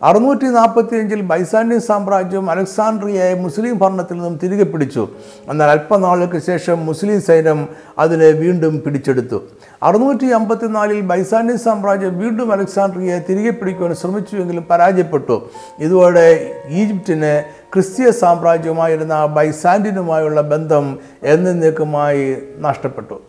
അറുന്നൂറ്റി 0.04 0.46
നാൽപ്പത്തി 0.46 0.96
അഞ്ചിൽ 1.02 1.22
ബൈസാൻഡ്യൻ 1.22 1.82
സാമ്രാജ്യം 1.82 2.50
അലക്സാണ്ട്രിയയെ 2.50 3.34
മുസ്ലിം 3.44 3.76
ഭരണത്തിൽ 3.78 4.18
നിന്നും 4.18 4.40
തിരികെ 4.44 4.64
പിടിച്ചു. 4.64 5.04
എന്നാൽ 5.50 5.70
അല്പനാളുകൾക്ക് 5.70 6.40
ശേഷം 6.46 6.86
മുസ്ലിം 6.86 7.22
സൈന്യം 7.22 7.68
അതിനെ 8.00 8.30
വീണ്ടും 8.44 8.82
പിടിച്ചെടുത്തു. 8.86 9.40
അറുന്നൂറ്റി 9.84 10.26
അമ്പത്തിനാലിൽ 10.26 11.02
ബൈസാനി 11.02 11.56
സാമ്രാജ്യം 11.56 12.20
വീണ്ടും 12.20 12.52
അലക്സാണ്ട്രിയയെ 12.52 13.22
തിരികെ 13.30 13.50
പിടിക്കുവാൻ 13.50 13.96
ശ്രമിച്ചുവെങ്കിലും 13.96 14.66
പരാജയപ്പെട്ടു. 14.70 15.50
ഇതോടെ 15.80 16.56
ഈജിപ്തിന് 16.68 17.44
ക്രിസ്തീയ 17.74 18.12
സാമ്രാജ്യമായിരുന്ന 18.12 19.26
ബൈസാൻഡിനുമായുള്ള 19.26 20.42
ബന്ധം 20.42 21.00
എന്നേക്കുമായി 21.24 22.38
നഷ്ടപ്പെട്ടു. 22.60 23.22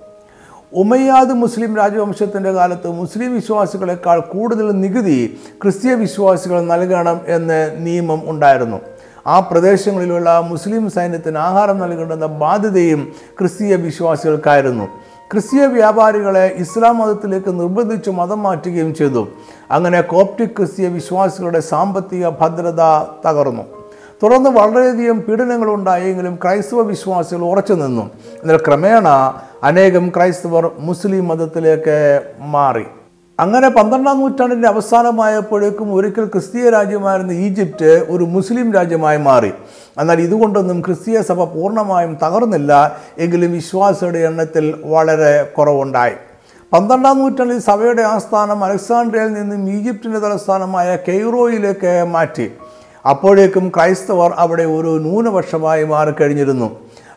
ഉമയ്യാദ് 0.73 1.31
മുസ്ലിം 1.31 1.77
രാജവംശത്തിന്റെ 1.77 2.53
കാലത്ത് 2.53 2.89
മുസ്ലിം 2.91 3.35
വിശ്വാസികളെക്കാൾ 3.35 4.21
കൂടുതൽ 4.21 4.71
നികുതി 4.71 5.39
ക്രിസ്തീയ 5.63 5.95
വിശ്വാസികൾ 5.95 6.61
നൽകണം 6.61 7.21
എന്ന് 7.27 7.77
നിയമം 7.79 8.31
ഉണ്ടായിരുന്നു. 8.31 8.81
ആ 9.27 9.41
പ്രദേശങ്ങളിലുള്ള 9.41 10.41
മുസ്ലിം 10.41 10.91
സൈന്യത്തിന് 10.91 11.39
ആഹാരം 11.39 11.79
നൽകേണ്ടുന്ന 11.79 12.27
ബാധ്യതയും 12.27 13.13
ക്രിസ്തീയ 13.39 13.75
വിശ്വാസികൾക്കായിരുന്നു. 13.77 14.89
ക്രിസ്തീയ 15.31 15.67
വ്യാപാരികളെ 15.67 16.55
ഇസ്ലാം 16.57 16.99
മതത്തിലേക്ക് 16.99 17.61
നിർബന്ധിച്ച് 17.61 18.11
മതം 18.11 18.43
മാറ്റുകയും 18.43 18.95
ചെയ്തു. 18.95 19.29
അങ്ങനെ 19.71 20.01
കോപ്റ്റിക് 20.01 20.49
ക്രിസ്തീയ 20.49 20.89
വിശ്വാസികളുടെ 20.89 21.61
സാമ്പത്തിക 21.61 22.29
ഭദ്രത 22.29 22.81
തകർന്നു. 23.29 23.63
തുടർന്ന് 24.23 24.51
വളരെയധികം 24.51 25.21
പീഡനങ്ങളുണ്ടായെങ്കിലും 25.21 26.39
ക്രൈസ്തവ 26.43 26.83
വിശ്വാസികൾ 26.83 27.41
ഉറച്ചു 27.41 27.73
നിന്നു. 27.73 28.11
എന്നാൽ 28.43 28.57
ക്രമേണ 28.57 29.09
അനേകം 29.63 30.13
ക്രൈസ്തവർ 30.17 30.71
മുസ്ലിം 30.79 31.29
മതത്തിലേക്ക് 31.29 32.23
മാറി. 32.41 32.85
അങ്ങനെ 33.39 33.69
പന്ത്രണ്ടാം 33.69 34.21
നൂറ്റാണ്ടിന്റെ 34.21 34.69
അവസാനമായപ്പോഴേക്കും 34.69 35.95
ഒരിക്കൽ 35.95 36.25
ക്രിസ്തീയ 36.25 36.71
രാജ്യമായിരുന്ന 36.71 37.33
ഈജിപ്റ്റ് 37.33 38.05
ഒരു 38.09 38.25
മുസ്ലിം 38.25 38.73
രാജ്യമായി 38.73 39.19
മാറി. 39.19 39.51
എന്നാൽ 40.01 40.21
ഇതുകൊണ്ടൊന്നും 40.21 40.81
ക്രിസ്തീയ 40.81 41.21
സഭ 41.21 41.45
പൂർണമായും 41.45 42.19
തകർന്നില്ല 42.23 42.73
എങ്കിലും 43.19 43.53
വിശ്വാസിയുടെ 43.53 44.19
എണ്ണത്തിൽ 44.19 44.75
വളരെ 44.85 45.33
കുറവുണ്ടായി. 45.59 46.17
പന്ത്രണ്ടാം 46.73 47.19
നൂറ്റാണ്ടിൽ 47.19 47.59
സഭയുടെ 47.59 48.03
ആസ്ഥാനം 48.03 48.65
അലക്സാണ്ട്രിയയിൽ 48.65 49.33
നിന്നും 49.33 49.71
ഈജിപ്തിന്റെ 49.71 50.19
തലസ്ഥാനമായ 50.19 50.97
കെയ്റോയിലേക്ക് 51.09 52.05
മാറ്റി. 52.11 52.51
അപ്പോഴേക്കും 53.07 53.73
ക്രൈസ്തവർ 53.77 54.33
അവിടെ 54.39 54.63
ഒരു 54.63 54.99
ന്യൂനപക്ഷമായി 54.99 55.85
മാറിക്കഴിഞ്ഞിരുന്നു. 55.85 56.71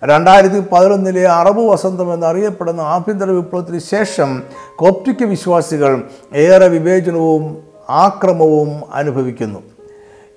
രണ്ടായിരത്തി 0.03 0.63
പതിനൊന്നിലെ 0.71 1.27
അറബ് 1.27 1.59
വസന്തം 1.59 2.13
എന്നറിയപ്പെടുന്ന 2.13 2.81
ആഭ്യന്തര 2.81 3.29
വിപ്ലവത്തിന് 3.29 3.79
ശേഷം 3.79 4.43
കോപ്റ്റിക് 4.75 5.23
വിശ്വാസികൾ 5.23 6.01
ഏറെ 6.35 6.67
വിവേചനവും 6.67 7.57
ആക്രമവും 7.89 8.81
അനുഭവിക്കുന്നു. 8.93 9.59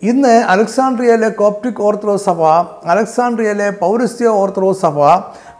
ഇന്ന് 0.02 0.28
അലക്സാണ്ട്രിയയിലെ 0.28 1.28
കോപ്റ്റിക് 1.28 1.82
ഓർത്തഡോക്സ് 1.82 2.24
സഭ 2.24 2.42
അലക്സാണ്ട്രിയയിലെ 2.86 3.70
പൗരസ്ത്യ 3.70 4.26
ഓർത്തഡോക്സ് 4.26 4.80
സഭ 4.80 4.98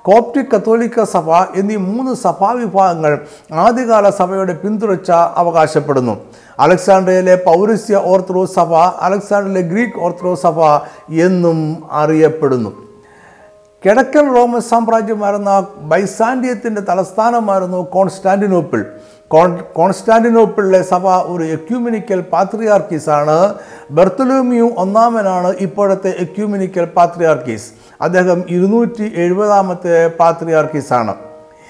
കോപ്റ്റിക് 0.02 0.50
കത്തോലിക്ക 0.56 1.04
സഭ 1.04 1.30
എന്നീ 1.32 1.76
മൂന്ന് 1.76 2.14
സഭാവിഭാഗങ്ങൾ 2.14 3.18
ആദ്യകാല 3.52 4.10
സഭയുടെ 4.10 4.52
പിന്തുടർച്ച 4.52 5.10
അവകാശപ്പെടുന്നു. 5.10 6.16
അലക്സാണ്ട്രിയയിലെ 6.58 7.34
പൗരസ്ത്യ 7.34 7.96
ഓർത്തഡോക്സ് 7.96 8.54
സഭ 8.54 8.74
അലക്സാണ്ട്രിയയിലെ 8.74 9.68
ഗ്രീക്ക് 9.68 10.00
ഓർത്തഡോക്സ് 10.00 10.42
സഭ 10.42 10.60
എന്നും 11.12 11.84
അറിയപ്പെടുന്നു. 11.92 12.89
കിഴക്കൻ 13.82 14.26
റോമൻ 14.34 14.62
സാമ്രാജ്യമായിരുന്ന 14.70 15.52
ബൈസാൻഡിയത്തിന്റെ 15.90 16.82
തലസ്ഥാനമായിരുന്നു 16.88 17.78
കോൺസ്റ്റാന്റിനോപ്പിൾ. 17.94 18.80
കോൺ 19.30 19.50
കോൺസ്റ്റാന്റിനോപ്പിളിലെ 19.78 20.80
സഭ 20.90 21.04
ഒരു 21.32 21.44
എക്യൂമിനിക്കൽ 21.56 22.20
പാത്രിയാർക്കീസ് 22.32 23.10
ആണ് 23.18 23.36
ബെർത്തലോമിയു 23.98 24.68
ഒന്നാമനാണ് 24.84 25.50
ഇപ്പോഴത്തെ 25.66 26.10
എക്യൂമിനിക്കൽ 26.24 26.86
പാത്രിയാർക്കീസ്. 26.98 27.68
അദ്ദേഹം 28.06 28.38
ഇരുന്നൂറ്റി 28.56 29.06
എഴുപതാമത്തെ 29.24 29.96
പാത്രിയാർക്കീസ് 30.20 30.92
ആണ് 31.00 31.14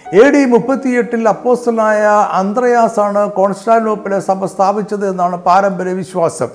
എ 0.06 0.24
ഡി 0.34 0.42
മുപ്പത്തിയെട്ടിൽ 0.54 1.24
അപ്പോസ്റ്റലായ 1.34 2.02
അന്ത്രയാസാണ് 2.40 3.20
കോൺസ്റ്റാന്റിനോപ്പിലെ 3.38 4.18
സഭ 4.28 4.46
സ്ഥാപിച്ചത് 4.54 5.04
എന്നാണ് 5.10 5.36
പാരമ്പര്യ 5.48 5.94
വിശ്വാസം 6.02 6.50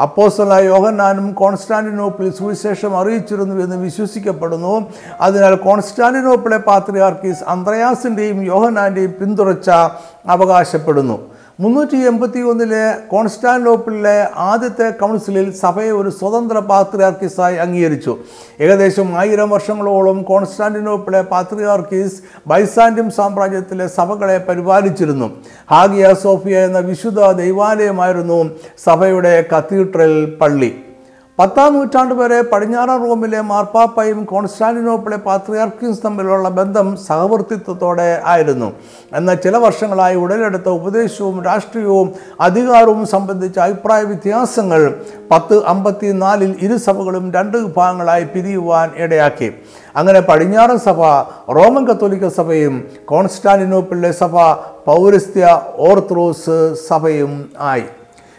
അപ്പോസ്റ്റലായ 0.00 0.64
യോഹന്നാനും 0.64 1.26
കോൺസ്റ്റാന്റിനോപ്പിൽ 1.34 2.30
സുവിശേഷം 2.38 2.92
അറിയിച്ചിരുന്നു 3.00 3.54
എന്ന് 3.64 3.76
വിശ്വസിക്കപ്പെടുന്നു. 3.76 4.74
അതിനാൽ 5.20 5.54
കോൺസ്റ്റാന്റിനോപ്പിളെ 5.56 6.58
പാത്രിയാർക്കീസ് 6.70 7.44
അന്ത്രയാസിന്റെയും 7.54 8.38
യോഹന്നാന്റെയും 8.52 9.14
പിന്തുടച്ച 9.20 9.70
അവകാശപ്പെടുന്നു. 10.34 11.18
മുന്നൂറ്റി 11.62 11.98
എൺപത്തി 12.08 12.42
ഒന്നിലെ 12.50 12.84
കോൺസ്റ്റാന്റിനോപ്പിളിലെ 13.10 14.14
ആദ്യത്തെ 14.50 14.86
കൗൺസിലിൽ 15.00 15.48
സഭയെ 15.62 15.90
ഒരു 16.00 16.10
സ്വതന്ത്ര 16.18 16.58
പാത്രിയാർക്കീസായി 16.70 17.56
അംഗീകരിച്ചു. 17.64 18.12
ഏകദേശം 18.64 19.08
ആയിരം 19.22 19.50
വർഷങ്ങളോളം 19.54 20.18
കോൺസ്റ്റാന്റിനോപ്പിലെ 20.30 21.22
പാത്രിയാർക്കീസ് 21.32 22.20
ബൈസാൻഡ്യം 22.52 23.10
സാമ്രാജ്യത്തിലെ 23.18 23.88
സഭകളെ 23.98 24.38
പരിപാലിച്ചിരുന്നു. 24.48 25.28
ഹാഗിയ 25.72 26.14
സോഫിയ 26.24 26.66
എന്ന 26.68 26.82
വിശുദ്ധ 26.90 27.32
ദൈവാലയമായിരുന്നു 27.42 28.38
സഭയുടെ 28.86 29.34
കത്തീഡ്രൽ 29.52 30.14
പള്ളി. 30.40 30.72
പത്താം 31.40 31.74
നൂറ്റാണ്ട് 31.74 32.14
വരെ 32.14 32.38
പടിഞ്ഞാറൻ 32.48 32.98
റോമിലെ 33.02 33.38
മാർപ്പാപ്പയും 33.50 34.18
കോൺസ്റ്റാന്റിനോപ്പിളെ 34.30 35.18
പാത്രിയാർക്കിയും 35.26 35.92
തമ്മിലുള്ള 36.02 36.48
ബന്ധം 36.58 36.88
സഹവർത്തിത്വത്തോടെ 37.06 38.08
ആയിരുന്നു. 38.32 38.68
എന്നാൽ 39.18 39.36
ചില 39.44 39.56
വർഷങ്ങളായി 39.64 40.16
ഉടലെടുത്ത 40.22 40.68
ഉപദേശവും 40.78 41.36
രാഷ്ട്രീയവും 41.46 42.08
അധികാരവും 42.46 43.06
സംബന്ധിച്ച 43.12 43.58
അഭിപ്രായ 43.66 44.02
വ്യത്യാസങ്ങൾ 44.10 44.82
പത്ത് 45.30 45.58
അമ്പത്തി 45.72 46.10
നാലിൽ 46.22 46.52
ഇരു 46.66 46.76
സഭകളും 46.86 47.24
രണ്ട് 47.36 47.56
വിഭാഗങ്ങളായി 47.56 48.26
പിരിയുവാൻ 48.34 48.90
ഇടയാക്കി. 49.04 49.48
അങ്ങനെ 49.96 50.20
പടിഞ്ഞാറൻ 50.28 50.80
സഭ 50.88 51.00
റോമൻ 51.58 51.86
കത്തോലിക്ക 51.86 52.30
സഭയും 52.40 52.76
കോൺസ്റ്റാന്റിനോപ്പിളിലെ 53.12 54.12
സഭ 54.20 54.36
പൗരസ്ത്യ 54.90 55.46
ഓർത്തഡോക്സ് 55.88 56.58
സഭയും 56.88 57.32
ആയി. 57.70 57.88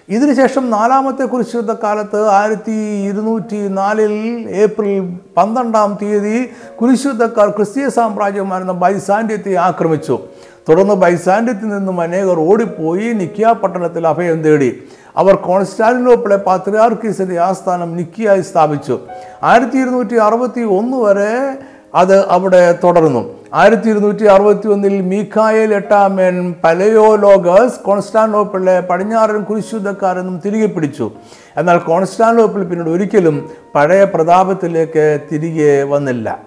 ഇതിനുശേഷം 0.10 0.70
നാലാമത്തെ 0.70 1.25
കുരിശുദ്ധ 1.25 1.72
കാലത്ത് 1.72 2.29
ആയിരത്തി 2.29 2.72
ഇരുന്നൂറ്റി 3.10 3.67
നാലിൽ 3.67 4.13
ഏപ്രിൽ 4.50 5.17
പന്ത്രണ്ടാം 5.38 5.98
തീയതി 6.01 6.50
കുരിശുദ്ധക്കാർ 6.81 7.50
ക്രിസ്തീയ 7.50 7.89
സാമ്രാജ്യമായിരുന്ന 7.89 8.72
ബൈസാൻഡ്യത്തെ 8.72 9.55
ആക്രമിച്ചു. 9.55 10.20
തുടർന്ന് 10.70 10.93
ബൈസാൻഡ്യത്തിൽ 10.93 11.67
നിന്നും 11.67 12.01
അനേകർ 12.01 12.39
ഓടിപ്പോയി 12.39 13.13
നിക്കിയ 13.13 13.55
പട്ടണത്തിൽ 13.63 14.08
അഭയം 14.08 14.41
തേടി. 14.41 14.84
അവർ 15.17 15.36
കോൺസ്റ്റാന്റിനോപ്പിളെ 15.36 16.38
പാത്രിയാർക്കീസിന്റെ 16.38 17.39
ആസ്ഥാനം 17.39 17.96
നിക്കിയായി 17.96 18.41
സ്ഥാപിച്ചു. 18.41 19.00
ആയിരത്തി 19.43 19.77
ഇരുന്നൂറ്റി 19.77 20.15
അറുപത്തി 20.15 20.62
ഒന്ന് 20.62 20.98
വരെ 20.98 21.58
അത് 21.96 22.25
അവിടെ 22.25 22.79
തുടർന്നു. 22.84 23.40
ആയിരത്തി 23.53 23.89
ഇരുന്നൂറ്റി 23.89 24.25
അറുപത്തി 24.25 24.67
ഒന്നിൽ 24.67 25.01
മീഖായേൽ 25.01 25.74
എട്ടാമൻ 25.74 26.55
പലയോലോഗസ് 26.63 27.79
കോൺസ്റ്റാന്റോപ്പിളിലെ 27.79 28.79
പടിഞ്ഞാറൻ 28.79 29.43
കുരിശുദ്ധക്കാരെന്നും 29.43 30.41
തിരികെ 30.46 30.65
പിടിച്ചു. 30.65 31.12
എന്നാൽ 31.58 31.77
കോൺസ്റ്റാന്റോപ്പിൾ 31.77 32.63
പിന്നീട് 32.63 32.89
ഒരിക്കലും 32.89 33.50
പഴയ 33.75 34.03
പ്രതാപത്തിലേക്ക് 34.03 35.20
തിരികെ 35.31 35.84
വന്നില്ല. 35.84 36.39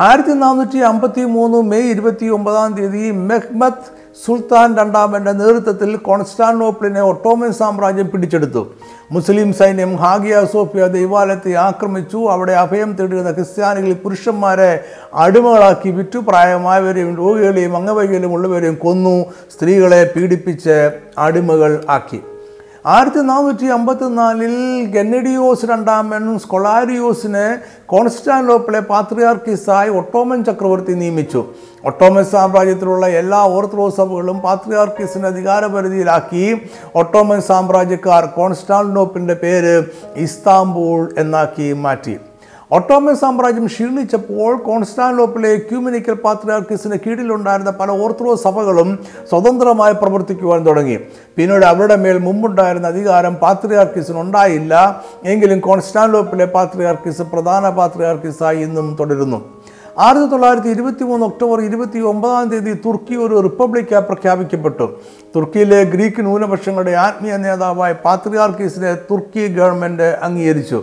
ആയിരത്തി 0.00 0.32
നാനൂറ്റി 0.32 0.78
അമ്പത്തി 0.78 1.24
മൂന്ന് 1.24 1.62
മെയ് 1.62 1.90
ഇരുപത്തി 1.90 2.26
ഒമ്പതാം 2.26 2.74
തീയതി 2.74 3.10
മെഹ്മത്ത് 3.10 3.97
സുൽത്താൻ 4.26 4.76
രണ്ടാമന്റെ 4.76 5.32
നേതൃത്വത്തിൽ 5.32 5.96
കോൺസ്റ്റാന്റോപ്പിളിനെ 5.96 7.02
ഒട്ടോമൻ 7.02 7.52
സാമ്രാജ്യം 7.52 8.10
പിടിച്ചെടുത്തു. 8.10 8.66
മുസ്ലിം 9.12 9.52
സൈന്യം 9.52 9.96
ഹാഗിയ 9.96 10.46
സോഫിയ 10.52 10.86
ദൈവാലയത്തെ 10.86 11.54
ആക്രമിച്ചു. 11.54 12.16
അവിടെ 12.30 12.52
അഭയം 12.52 12.92
തേടിയിരുന്ന 12.92 13.32
ക്രിസ്ത്യാനികളിൽ 13.32 13.94
പുരുഷന്മാരെ 13.94 14.84
അടിമകളാക്കി 15.14 15.90
വിറ്റു. 15.90 16.18
പ്രായമായവരെയും 16.18 17.16
രോഗികളെയും 17.16 17.76
അംഗവൈകല്യം 17.76 18.32
ഉള്ളവരെയും 18.32 18.74
കൊന്നു. 18.74 19.24
സ്ത്രീകളെ 19.56 20.12
പീഡിപ്പിച്ച് 20.16 20.90
അടിമകൾ 21.18 21.84
ആക്കി. 21.88 22.20
ആയിരത്തി 22.92 23.22
നാനൂറ്റി 23.28 23.66
അമ്പത്തിനാലിൽ 23.74 24.52
ഗന്നഡിയോസ് 24.94 25.66
രണ്ടാമൻ 25.70 26.38
സ്കൊളാരിയോസിനെ 26.38 27.48
കോൺസ്റ്റാൻലോപ്പിലെ 27.92 28.80
പാത്രിയാർക്കിസായി 28.90 29.90
ഒട്ടോമൻ 30.00 30.44
ചക്രവർത്തി 30.44 30.94
നിയമിച്ചു. 31.00 31.42
ഒട്ടോമൻ 31.84 32.24
സാമ്രാജ്യത്തിലുള്ള 32.24 33.08
എല്ലാ 33.22 33.40
ഓർത്തഡോക്സ് 33.56 33.96
സഭകളും 33.96 34.38
പാത്രിയാർക്കിസിനെ 34.46 35.28
അധികാരപരിധിയിലാക്കി. 35.32 36.46
ഒട്ടോമൻ 36.94 37.42
സാമ്രാജ്യക്കാർ 37.50 38.24
കോൺസ്റ്റാൻലോപ്പിന്റെ 38.38 39.34
പേര് 39.44 39.76
ഇസ്താംബൂൾ 40.16 41.14
എന്നാക്കി 41.18 41.72
മാറ്റി. 41.72 42.16
ഒട്ടോമൻ 42.76 43.14
സാമ്രാജ്യം 43.16 43.66
ക്ഷീണിച്ചപ്പോൾ 43.66 44.50
കോൺസ്റ്റാൻലോപ്പിലെ 44.64 45.56
ക്യൂമിനിക്കൽ 45.68 46.16
പാത്രിയാർക്കിസിന് 46.24 46.96
കീഴിലുണ്ടായിരുന്ന 47.04 47.70
പല 47.70 47.90
ഓർത്തഡോക്സ് 47.90 48.44
സഭകളും 48.46 48.88
സ്വതന്ത്രമായി 49.30 49.94
പ്രവർത്തിക്കുവാൻ 49.94 50.66
തുടങ്ങി. 50.66 50.96
പിന്നീട് 51.36 51.64
അവരുടെ 51.64 51.96
മേൽ 51.96 52.18
മുമ്പുണ്ടായിരുന്ന 52.18 52.86
അധികാരം 52.86 53.34
പാത്രിയാർക്കിസിന് 53.44 54.20
ഉണ്ടായില്ല. 54.24 54.74
എങ്കിലും 55.24 55.60
കോൺസ്റ്റാൻലോപ്പിലെ 55.60 56.46
പാത്രിയാർക്കിസ് 56.56 57.22
പ്രധാന 57.22 57.70
പാത്രിയാർക്കിസായി 57.78 58.60
ഇന്നും 58.66 58.96
തുടരുന്നു. 59.00 59.40
ആയിരത്തി 60.06 60.26
തൊള്ളായിരത്തി 60.32 60.68
ഇരുപത്തി 60.68 61.04
മൂന്ന് 61.04 61.26
ഒക്ടോബർ 61.26 61.60
ഇരുപത്തി 61.60 61.98
ഒമ്പതാം 61.98 62.48
തീയതി 62.48 62.74
തുർക്കി 62.84 63.14
ഒരു 63.14 63.40
റിപ്പബ്ലിക്കായി 63.46 64.02
പ്രഖ്യാപിക്കപ്പെട്ടു. 64.02 64.86
തുർക്കിയിലെ 65.36 65.80
ഗ്രീക്ക് 65.84 66.20
ന്യൂനപക്ഷങ്ങളുടെ 66.20 66.92
ആത്മീയ 67.06 67.36
നേതാവായ 67.36 67.92
പാത്രിയാർക്കീസിനെ 67.92 68.94
തുർക്കി 69.10 69.46
ഗവൺമെന്റ് 69.58 70.08
അംഗീകരിച്ചു. 70.28 70.80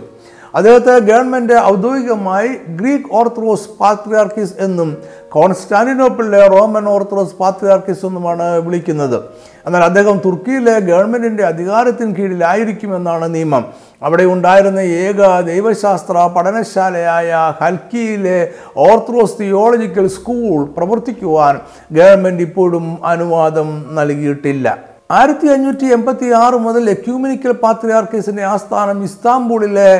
അദ്ദേഹത്തെ 0.56 0.92
ഗവൺമെന്റ് 1.08 1.56
ഔദ്യോഗികമായി 1.70 2.50
ഗ്രീക്ക് 2.78 3.10
ഓർത്തഡോക്സ് 3.18 3.68
പാത്രിയാർക്കിസ് 3.80 4.54
എന്നും 4.66 4.90
കോൺസ്റ്റാന്റിനോപ്പിളിലെ 5.34 6.40
റോമൻ 6.54 6.88
ഓർത്തഡോക്സ് 6.88 7.36
പാത്രിയാർക്കിസ് 7.40 8.06
എന്നുമാണ് 8.06 8.46
വിളിക്കുന്നത്. 8.66 9.18
എന്നാൽ 9.66 9.82
അദ്ദേഹം 9.84 10.16
തുർക്കിയിലെ 10.26 10.76
ഗവൺമെന്റിന്റെ 10.90 11.44
അധികാരത്തിന് 11.46 12.14
കീഴിലായിരിക്കുമെന്നാണ് 12.14 13.34
നിയമം. 13.34 13.64
അവിടെ 14.02 14.24
ഉണ്ടായിരുന്ന 14.34 14.80
ഏക 15.04 15.20
ദൈവശാസ്ത്ര 15.50 16.32
പഠനശാലയായ 16.36 17.52
ഹൽക്കിയിലെ 17.60 18.40
ഓർത്തഡോക്സ് 18.88 19.38
തിയോളജിക്കൽ 19.42 20.08
സ്കൂൾ 20.18 20.58
പ്രവർത്തിക്കുവാൻ 20.76 21.54
ഗവൺമെന്റ് 21.92 22.42
ഇപ്പോഴും 22.42 22.98
അനുവാദം 23.04 23.70
നൽകിയിട്ടില്ല. 23.90 24.78
ആയിരത്തി 25.10 25.46
അഞ്ഞൂറ്റി 25.46 25.86
എൺപത്തി 25.96 26.28
ആറ് 26.36 26.54
മുതൽ 26.54 26.84
എക്യൂമിനിക്കൽ 26.90 27.52
പാത്രിയാർക്കീസിന്റെ 27.64 28.44
ആസ്ഥാനം 28.44 29.04
ഇസ്താംബൂളിലെ 29.04 29.90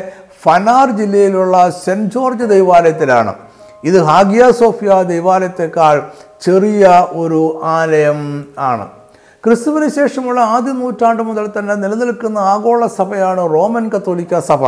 ഫനാർ 0.46 0.90
ജില്ലയിലുള്ള 0.90 1.70
സെന്റ് 1.84 2.14
ജോർജ് 2.14 2.50
ദേവാലയത്തിലാണ്. 2.50 3.34
ഇത് 3.84 4.02
ഹാഗിയ 4.02 4.50
സോഫിയ 4.50 5.02
ദേവാലയത്തെക്കാൾ 5.02 6.02
ചെറിയ 6.42 7.06
ഒരു 7.10 7.60
ആലയം 7.64 8.20
ആണ്. 8.58 8.86
ക്രിസ്തുവിന് 9.44 9.88
ശേഷമുള്ള 9.88 10.40
ആദ്യ 10.40 10.72
നൂറ്റാണ്ട് 10.72 11.22
മുതൽ 11.22 11.50
തന്നെ 11.58 11.74
നിലനിൽക്കുന്ന 11.74 12.38
ആഗോള 12.38 12.86
സഭയാണ് 12.86 13.54
റോമൻ 13.54 13.88
കത്തോലിക്ക 13.88 14.40
സഭ. 14.40 14.64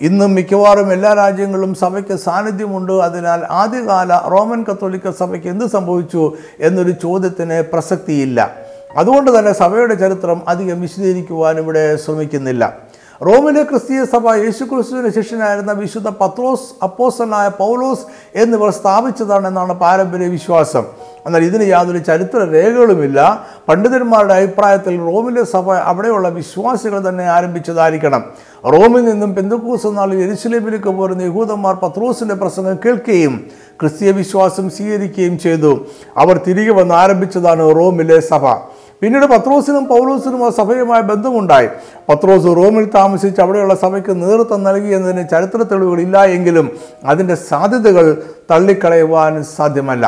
ഇന്നും 0.00 0.34
മിക്കവാറും 0.34 0.92
എല്ലാ 0.92 1.12
രാജ്യങ്ങളിലും 1.12 1.74
സഭയ്ക്ക് 1.74 2.16
സാന്നിധ്യമുണ്ട്. 2.16 2.92
അതിനാൽ 2.92 3.40
ആദ്യകാല 3.50 4.20
റോമൻ 4.32 4.64
കത്തോലിക്ക 4.64 5.10
സഭയ്ക്ക് 5.10 5.48
എന്ത് 5.48 5.64
സംഭവിച്ചു 5.64 6.32
എന്നൊരു 6.60 6.90
ചോദ്യത്തിന് 6.90 7.62
പ്രസക്തിയില്ല. 7.72 8.50
അതുകൊണ്ട് 8.96 9.38
തന്നെ 9.38 9.52
സഭയുടെ 9.52 9.94
ചരിത്രം 9.94 10.42
അധികം 10.48 10.80
വിശദീകരിക്കുവാൻ 10.80 11.58
ഇവിടെ 11.58 11.96
ശ്രമിക്കുന്നില്ല. 11.96 12.76
റോമിലെ 13.24 13.62
ക്രിസ്തീയ 13.62 14.04
സഭ 14.04 14.34
യേശുക്രിസ്തുവിന്റെ 14.34 15.22
ശിഷ്യനായിരുന്ന 15.22 15.72
വിശുദ്ധ 15.72 16.08
പത്രോസ് 16.08 16.84
അപ്പോസനായ 16.84 17.48
പൗലോസ് 17.48 18.04
എന്നിവർ 18.38 18.70
സ്ഥാപിച്ചതാണെന്നാണ് 18.70 19.72
പാരമ്പര്യ 19.72 20.26
വിശ്വാസം. 20.26 20.84
എന്നാൽ 21.26 21.44
ഇതിന് 21.44 21.62
യാതൊരു 21.62 21.98
ചരിത്ര 21.98 22.38
രേഖകളുമില്ല. 22.38 23.46
പണ്ഡിതന്മാരുടെ 23.68 24.34
അഭിപ്രായത്തിൽ 24.34 24.98
റോമിലെ 24.98 25.44
സഭ 25.44 25.72
അവിടെയുള്ള 25.72 26.28
വിശ്വാസികൾ 26.28 27.08
തന്നെ 27.08 27.24
ആരംഭിച്ചതായിരിക്കണം. 27.24 28.24
റോമിൽ 28.64 29.04
നിന്നും 29.04 29.34
പെന്തക്കൂസ് 29.34 29.86
നാളിൽ 29.86 30.18
എരുസലേമിലേക്ക് 30.22 30.88
പോരുന്ന 30.88 31.22
യഹൂദന്മാർ 31.22 31.74
പത്രോസിന്റെ 31.74 32.34
പ്രസംഗം 32.34 32.78
കേൾക്കുകയും 32.86 33.46
ക്രിസ്തീയ 33.80 34.10
വിശ്വാസം 34.10 34.70
സ്വീകരിക്കുകയും 34.70 35.38
ചെയ്തു. 35.38 35.86
അവർ 36.16 36.40
തിരികെ 36.48 36.72
വന്ന് 36.72 36.94
ആരംഭിച്ചതാണ് 36.94 37.74
റോമിലെ 37.76 38.20
സഭ. 38.20 38.75
പിന്നീട് 39.02 39.26
പത്രോസിനും 39.26 39.84
പൗലോസിനും 39.86 40.46
ആ 40.46 40.48
സഭയുമായി 40.50 41.02
ബന്ധമുണ്ടായി. 41.02 41.68
പത്രോസ് 42.08 42.50
റോമിൽ 42.58 42.84
താമസിച്ച് 42.94 43.40
അവിടെയുള്ള 43.40 43.74
സഭയ്ക്ക് 43.74 44.12
നേതൃത്വം 44.22 44.62
നൽകി 44.62 44.90
എന്നതിന് 44.98 45.28
ചരിത്ര 45.28 45.58
തെളിവുകളില്ല 45.62 46.24
എങ്കിലും 46.36 46.68
അതിന്റെ 47.04 47.34
സാധ്യതകൾ 47.34 48.06
തള്ളിക്കളയുവാൻ 48.50 49.44
സാധ്യമല്ല. 49.56 50.04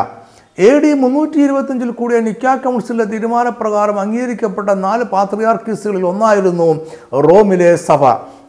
എ 0.59 0.71
ഡി 0.83 0.93
മുന്നൂറ്റി 0.93 1.39
ഇരുപത്തഞ്ചിൽ 1.47 1.91
കൂടിയ 1.91 2.21
നിക്ക 2.21 2.55
കൗൺസിലിലെ 2.57 3.05
തീരുമാനപ്രകാരം 3.05 4.01
അംഗീകരിക്കപ്പെട്ട 4.01 4.71
നാല് 4.87 5.05
പാത്രിയാർക്കീസുകളിൽ 5.05 6.07
ഒന്നായിരുന്നു 6.07 6.69
റോമിലെ 7.29 7.77
സഭ. 7.77 8.05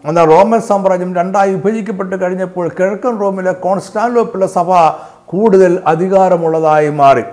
എന്നാൽ 0.08 0.26
റോമൻ 0.26 0.62
സാമ്രാജ്യം 0.62 1.16
രണ്ടായി 1.16 1.54
വിഭജിക്കപ്പെട്ട് 1.54 2.16
കഴിഞ്ഞപ്പോൾ 2.22 2.68
കിഴക്കൻ 2.80 3.16
റോമിലെ 3.22 3.52
കോൺസ്റ്റാൻലോപ്പിലെ 3.52 4.48
സഭ 4.48 4.72
കൂടുതൽ 5.26 5.80
അധികാരമുള്ളതായി 5.88 6.90
മാറി. 6.90 7.24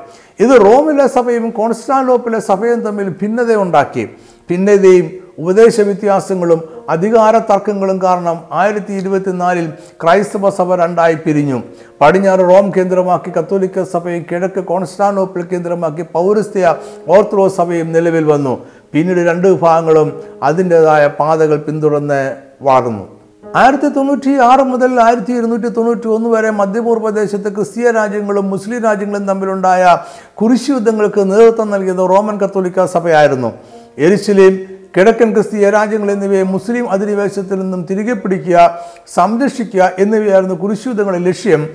ഇത് 0.41 0.55
റോമിലെ 0.67 1.07
സഭയും 1.17 1.45
കോൺസ്റ്റാൻലോപ്പിലെ 1.59 2.41
സഭയും 2.49 2.81
തമ്മിൽ 2.87 3.07
ഭിന്നതയുണ്ടാക്കി 3.21 4.05
ഭിന്നതയും 4.51 5.07
ഉപദേശ 5.39 5.77
വ്യത്യാസങ്ങളും 5.81 6.61
അധികാര 6.89 7.37
തർക്കങ്ങളും 7.49 8.03
കാരണം 8.03 8.37
ആയിരത്തി 8.53 8.93
ഇരുപത്തിനാലിൽ 8.93 9.67
ക്രൈസ്തവ 10.03 10.51
സഭ 10.51 10.75
രണ്ടായി 10.75 11.15
പിരിഞ്ഞു. 11.25 11.59
പടിഞ്ഞാറ് 12.01 12.45
റോം 12.51 12.67
കേന്ദ്രമാക്കി 12.77 13.31
കത്തോലിക്ക 13.37 13.85
സഭയും 13.95 14.23
കിഴക്ക് 14.31 14.65
കോൺസ്റ്റാനോപ്പിൾ 14.71 15.43
കേന്ദ്രമാക്കി 15.53 16.03
പൗരസ്ത്യ 16.17 16.75
ഓർത്തഡോക്സ് 17.09 17.57
സഭയും 17.57 17.93
നിലവിൽ 17.93 18.25
വന്നു. 18.25 18.55
പിന്നീട് 18.93 19.23
രണ്ട് 19.31 19.47
വിഭാഗങ്ങളും 19.49 20.11
അതിന്റെതായ 20.43 21.07
പാതകൾ 21.21 21.57
പിന്തുടർന്ന് 21.69 22.23
വളർന്നു 22.63 23.05
ആയിരത്തി 23.55 23.89
തൊണ്ണൂറ്റി 23.89 24.33
ആറ് 24.39 24.61
മുതൽ 24.61 25.01
ആയിരത്തി 25.01 25.33
ഇരുന്നൂറ്റി 25.33 25.69
തൊണ്ണൂറ്റി 25.69 26.07
ഒന്ന് 26.07 26.29
വരെ 26.29 26.51
മധ്യപൂർവ 26.51 27.11
ദേശത്ത് 27.11 27.55
ക്രിസ്തീയ 27.57 27.91
രാജ്യങ്ങളും 27.91 28.51
മുസ്ലിം 28.51 28.83
രാജ്യങ്ങളും 28.83 29.27
തമ്മിലുണ്ടായ 29.27 29.99
കുരിശ് 30.35 30.71
യുദ്ധങ്ങൾക്ക് 30.71 31.31
നേതൃത്വം 31.31 31.71
നൽകിയത് 31.71 32.11
റോമൻ 32.11 32.41
കത്തോലിക്ക 32.41 32.85
സഭയായിരുന്നു. 32.85 33.53
എരിശിലേം 33.99 34.59
കിഴക്കൻ 34.97 35.33
ക്രിസ്തീയ 35.33 35.71
രാജ്യങ്ങൾ 35.71 36.11
എന്നിവയെ 36.11 36.43
മുസ്ലിം 36.43 36.91
അധിനിവേശത്തിൽ 36.91 37.61
നിന്നും 37.61 37.87
തിരികെ 37.91 38.13
പിടിക്കുക 38.13 38.79
സംരക്ഷിക്കുക 39.15 39.91
എന്നിവയായിരുന്നു 39.99 40.55
കുരിശ് 40.55 40.89
യുദ്ധങ്ങളെ 40.89 41.19
ലക്ഷ്യം. 41.19 41.69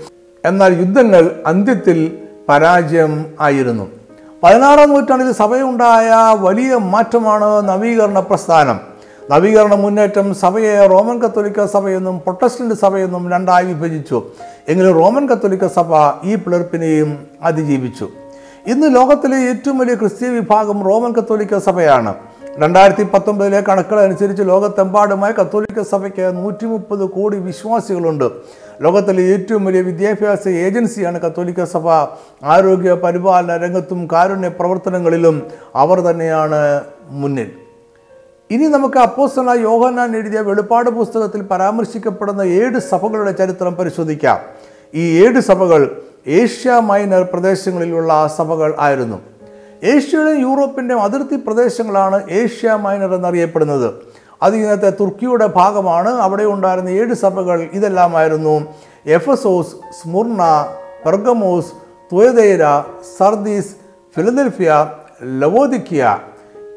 എന്നാൽ 0.45 0.79
യുദ്ധങ്ങൾ 0.79 1.31
അന്ത്യത്തിൽ 1.47 2.17
പരാജയം 2.49 3.25
ആയിരുന്നു. 3.39 3.87
പതിനാറാം 4.43 4.89
നൂറ്റാണ്ടിൽ 4.89 5.31
സഭയുണ്ടായ 5.31 6.11
വലിയ 6.39 6.75
മാറ്റമാണ് 6.75 7.69
നവീകരണ 7.69 8.19
പ്രസ്ഥാനം. 8.19 8.90
നവീകരണ 9.31 9.75
മുന്നേറ്റം 9.75 10.35
സഭയെ 10.35 10.87
റോമൻ 10.87 11.19
കത്തോലിക്ക 11.19 11.65
സഭയെന്നും 11.65 12.19
പ്രൊട്ടസ്റ്റന്റ് 12.19 12.75
സഭയെന്നും 12.75 13.31
രണ്ടായി 13.31 13.65
വിഭജിച്ചു. 13.65 14.23
എങ്കിലും 14.67 14.93
റോമൻ 14.93 15.29
കത്തോലിക്ക 15.29 15.67
സഭ 15.67 15.91
ഈ 16.23 16.35
പിളർപ്പിനെയും 16.35 17.27
അതിജീവിച്ചു. 17.43 18.07
ഇന്ന് 18.67 18.95
ലോകത്തിലെ 18.95 19.37
ഏറ്റവും 19.49 19.77
വലിയ 19.77 19.95
ക്രിസ്തീയ 19.95 20.29
വിഭാഗം 20.29 20.83
റോമൻ 20.83 21.13
കത്തോലിക്ക 21.13 21.57
സഭയാണ്. 21.57 22.13
രണ്ടായിരത്തി 22.57 23.03
പത്തൊമ്പതിലെ 23.03 23.61
കണക്കുകൾ 23.61 24.01
അനുസരിച്ച് 24.01 24.43
ലോകത്തെമ്പാടുമായി 24.43 25.33
കത്തോലിക്ക 25.41 25.81
സഭയ്ക്ക് 25.81 26.37
നൂറ്റി 26.37 26.65
മുപ്പത് 26.65 27.05
കോടി 27.09 27.37
വിശ്വാസികളുണ്ട്. 27.37 28.27
ലോകത്തിലെ 28.81 29.23
ഏറ്റവും 29.23 29.65
വലിയ 29.65 29.81
വിദ്യാഭ്യാസ 29.81 30.47
ഏജൻസിയാണ് 30.47 31.21
കത്തോലിക്ക 31.21 31.63
സഭ. 31.63 31.89
ആരോഗ്യ 32.43 32.93
പരിപാലന 32.93 33.57
രംഗത്തും 33.57 34.07
കാരുണ്യ 34.11 34.47
പ്രവർത്തനങ്ങളിലും 34.47 35.43
അവർ 35.75 35.99
തന്നെയാണ് 36.01 36.81
മുന്നിൽ. 37.09 37.51
ഇനി 38.51 38.67
നമുക്ക് 38.67 38.99
അപ്പോസ്തല 38.99 39.49
യോഹന്നാൻ 39.49 40.15
എഴുതിയ 40.15 40.39
വെളിപ്പാട് 40.39 40.89
പുസ്തകത്തിൽ 40.89 41.41
പരാമർശിക്കപ്പെടുന്ന 41.41 42.41
ഏഴ് 42.41 42.79
സഭകളുടെ 42.79 43.31
ചരിത്രം 43.31 43.75
പരിശോധിക്കാം. 43.75 44.39
ഈ 44.93 45.23
ഏഴ് 45.23 45.41
സഭകൾ 45.41 46.01
ഏഷ്യ 46.27 46.71
മൈനർ 46.71 47.23
പ്രദേശങ്ങളിലുള്ള 47.33 48.33
സഭകൾ 48.37 48.75
ആയിരുന്നു. 48.79 49.21
ഏഷ്യയുടെയും 49.83 50.41
യൂറോപ്പിന്റെയും 50.41 51.01
അതിർത്തി 51.01 51.35
പ്രദേശങ്ങളാണ് 51.35 52.29
ഏഷ്യ 52.29 52.73
മൈനർ 52.73 53.15
എന്നറിയപ്പെടുന്നത്. 53.15 53.93
അത് 54.41 54.55
ഇന്നത്തെ 54.55 54.89
തുർക്കിയുടെ 54.89 55.45
ഭാഗമാണ്. 55.45 56.09
അവിടെ 56.09 56.43
ഉണ്ടായിരുന്ന 56.43 56.89
ഏഴ് 56.89 57.13
സഭകൾ 57.13 57.69
ഇതെല്ലാമായിരുന്നു. 57.73 58.67
Ephesus 59.05 59.75
Smyrna 60.01 60.41
Pergamum 61.05 61.71
Thyatira 62.13 62.83
Sardis 63.17 63.75
Philadelphia 64.15 64.87
Laodicea 65.39 66.17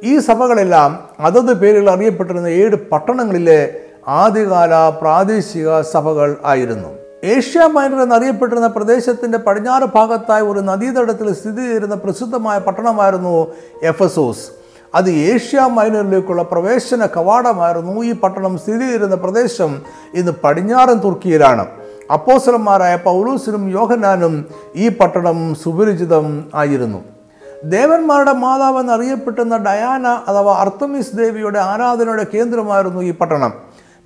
ഈ 0.04 0.18
സഭകളെല്ലാം 0.18 0.98
അതത് 1.20 1.58
പേരുകൾ 1.58 1.90
അറിയപ്പെട്ടിരുന്ന 1.90 2.46
ഏഴ് 2.46 2.76
പട്ടണങ്ങളിലെ 2.92 3.80
ആദ്യകാല 4.08 4.88
പ്രാദേശിക 5.00 5.80
സഭകൾ 5.80 6.36
ആയിരുന്നു. 6.44 6.88
ഏഷ്യ 7.24 7.66
മൈനർ 7.66 8.02
എന്നറിയപ്പെട്ടിരുന്ന 8.02 8.66
പ്രദേശത്തിന്റെ 8.66 9.38
പടിഞ്ഞാറ് 9.38 9.82
ഭാഗത്തായി 9.94 10.42
ഒരു 10.42 10.60
നദീതടത്തിൽ 10.60 11.34
സ്ഥിതി 11.34 11.56
ചെയ്തിരുന്ന 11.56 11.94
പ്രസിദ്ധമായ 11.94 12.58
പട്ടണമായിരുന്നു 12.58 13.46
എഫസോസ്. 13.82 14.50
അത് 14.94 15.10
ഏഷ്യ 15.10 15.60
മൈനറിലേക്കുള്ള 15.60 16.42
പ്രവേശന 16.42 17.06
കവാടമായിരുന്നു 17.06 18.02
ഈ 18.02 18.12
പട്ടണം 18.12 18.58
സ്ഥിതി 18.58 18.86
ചെയ്യുന്ന 18.86 19.14
പ്രദേശം 19.14 19.82
ഇന്ന് 20.14 20.32
പടിഞ്ഞാറൻ 20.44 20.98
തുർക്കിയിലാണ്. 20.98 21.66
അപ്പോസലന്മാരായ 22.12 22.96
പൗലൂസിനും 22.96 23.70
യോഹനാനും 23.70 24.46
ഈ 24.76 24.88
പട്ടണം 24.88 25.54
സുപരിചിതം 25.54 26.44
ആയിരുന്നു. 26.54 27.13
ദേവന്മാരുടെ 27.72 28.32
മാതാവ് 28.44 28.78
എന്നറിയപ്പെട്ടുന്ന 28.80 29.56
ഡയാന 29.66 30.06
അഥവാ 30.30 30.52
അർത്തമിസ് 30.62 31.16
ദേവിയുടെ 31.20 31.58
ആരാധനയുടെ 31.58 32.24
കേന്ദ്രമായിരുന്നു 32.34 33.00
ഈ 33.02 33.12
പട്ടണം. 33.20 33.52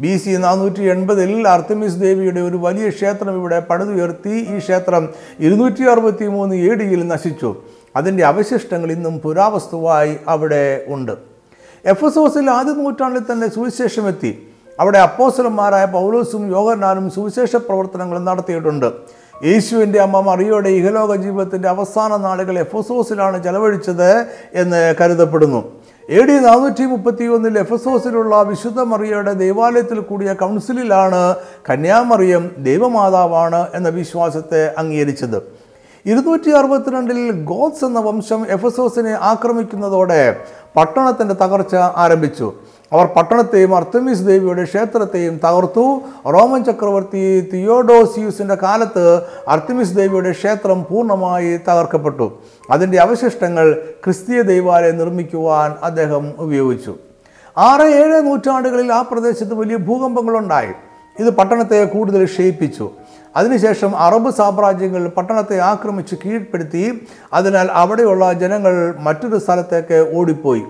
ബി 0.03 0.13
സി 0.17 0.33
നാനൂറ്റി 0.45 0.83
എൺപതിൽ 0.95 1.49
അർത്തമിസ് 1.49 2.01
ദേവിയുടെ 2.01 2.41
ഒരു 2.41 2.57
വലിയ 2.57 2.89
ക്ഷേത്രം 2.97 3.33
ഇവിടെ 3.41 3.59
പണിതുയർത്തി 3.71 4.35
ഈ 4.53 4.59
ക്ഷേത്രം 4.59 5.09
ഇരുന്നൂറ്റി 5.41 5.85
അറുപത്തി 5.93 6.27
മൂന്ന് 6.27 6.57
എ 6.57 6.75
ഡിയിൽ 6.81 7.09
നശിച്ചു. 7.09 7.51
അതിന്റെ 7.97 8.25
അവശിഷ്ടങ്ങൾ 8.25 8.93
ഇന്നും 8.97 9.15
പുരാവസ്തുവായി 9.25 10.17
അവിടെ 10.29 10.65
ഉണ്ട്. 10.89 11.15
എഫസോസിൽ 11.85 12.51
ആദ്യ 12.51 12.75
നൂറ്റാണ്ടിൽ 12.83 13.25
തന്നെ 13.33 13.49
സുവിശേഷമെത്തി. 13.57 14.33
അവിടെ 14.81 14.99
അപ്പോസലന്മാരായ 14.99 15.85
പൗലോസും 15.85 16.43
യോഗനാനും 16.57 17.11
സുവിശേഷ 17.11 17.57
പ്രവർത്തനങ്ങൾ 17.57 18.19
നടത്തിയിട്ടുണ്ട്. 18.19 18.89
യേശുവിന്റെ 19.47 19.99
അമ്മ 20.01 20.21
മറിയോടെ 20.21 20.69
ഇഹലോക 20.69 21.17
ജീവിതത്തിന്റെ 21.17 21.69
അവസാന 21.69 22.17
നാളുകൾ 22.17 22.59
എഫസോസിലാണ് 22.59 23.45
ചെലവഴിച്ചത് 23.45 24.27
എന്ന് 24.55 24.95
കരുതപ്പെടുന്നു. 25.01 25.61
എ 26.11 26.23
ഡി 26.23 26.33
നാനൂറ്റി 26.33 26.85
മുപ്പത്തി 26.85 27.25
ഒന്നിൽ 27.25 27.59
എഫസോസിലുള്ള 27.59 28.43
വിശുദ്ധ 28.43 28.81
മറിയയുടെ 28.81 29.33
ദേവാലയത്തിൽ 29.33 30.01
കൂടിയ 30.01 30.33
കൗൺസിലിലാണ് 30.33 31.35
കന്യാമറിയം 31.71 32.51
ദൈവമാതാവാണ് 32.59 33.67
എന്ന 33.75 33.89
വിശ്വാസത്തെ 33.89 34.75
അംഗീകരിച്ചത്. 34.79 35.39
ഇരുന്നൂറ്റി 36.07 36.51
അറുപത്തിരണ്ടിൽ 36.51 37.45
ഗോത്സ് 37.45 37.85
എന്ന 37.85 38.01
വംശം 38.01 38.47
എഫസോസിനെ 38.51 39.15
ആക്രമിക്കുന്നതോടെ 39.21 40.37
പട്ടണത്തിന്റെ 40.77 41.35
തകർച്ച 41.35 41.75
ആരംഭിച്ചു. 41.77 42.53
അവർ 42.93 43.07
പട്ടണത്തെയും 43.07 43.77
അർത്തമീസ് 43.77 44.27
ദേവിയുടെ 44.27 44.65
ക്ഷേത്രത്തെയും 44.65 45.41
തകർത്തു. 45.45 46.01
റോമൻ 46.27 46.65
ചക്രവർത്തി 46.65 47.51
തിയോഡോസിയൂസിന്റെ 47.53 48.55
കാലത്ത് 48.55 49.23
അർത്തമീസ് 49.49 49.97
ദേവിയുടെ 49.97 50.31
ക്ഷേത്രം 50.31 50.87
പൂർണമായി 50.91 51.57
തകർക്കപ്പെട്ടു. 51.57 52.39
അതിന്റെ 52.71 52.99
അവശിഷ്ടങ്ങൾ 52.99 53.79
ക്രിസ്തീയ 54.05 54.43
ദൈവാലയം 54.43 54.99
നിർമ്മിക്കുവാൻ 54.99 55.75
അദ്ദേഹം 55.83 56.33
ഉപയോഗിച്ചു. 56.39 56.95
ആറ് 57.59 57.83
ഏഴ് 57.83 58.27
നൂറ്റാണ്ടുകളിൽ 58.27 58.93
ആ 58.93 59.03
പ്രദേശത്ത് 59.03 59.55
വലിയ 59.55 59.77
ഭൂകമ്പങ്ങളുണ്ടായി. 59.77 60.73
ഇത് 61.19 61.31
പട്ടണത്തെ 61.31 61.85
കൂടുതൽ 61.85 62.25
ക്ഷയിപ്പിച്ചു. 62.25 62.91
അതിനുശേഷം 63.37 63.97
അറബ് 63.97 64.31
സാമ്രാജ്യങ്ങൾ 64.31 65.09
പട്ടണത്തെ 65.09 65.61
ആക്രമിച്ച് 65.61 66.15
കീഴ്പ്പെടുത്തി. 66.25 67.07
അതിനാൽ 67.33 67.69
അവിടെയുള്ള 67.73 68.33
ജനങ്ങൾ 68.33 68.95
മറ്റൊരു 68.99 69.39
സ്ഥലത്തേക്ക് 69.39 70.13
ഓടിപ്പോയി. 70.15 70.63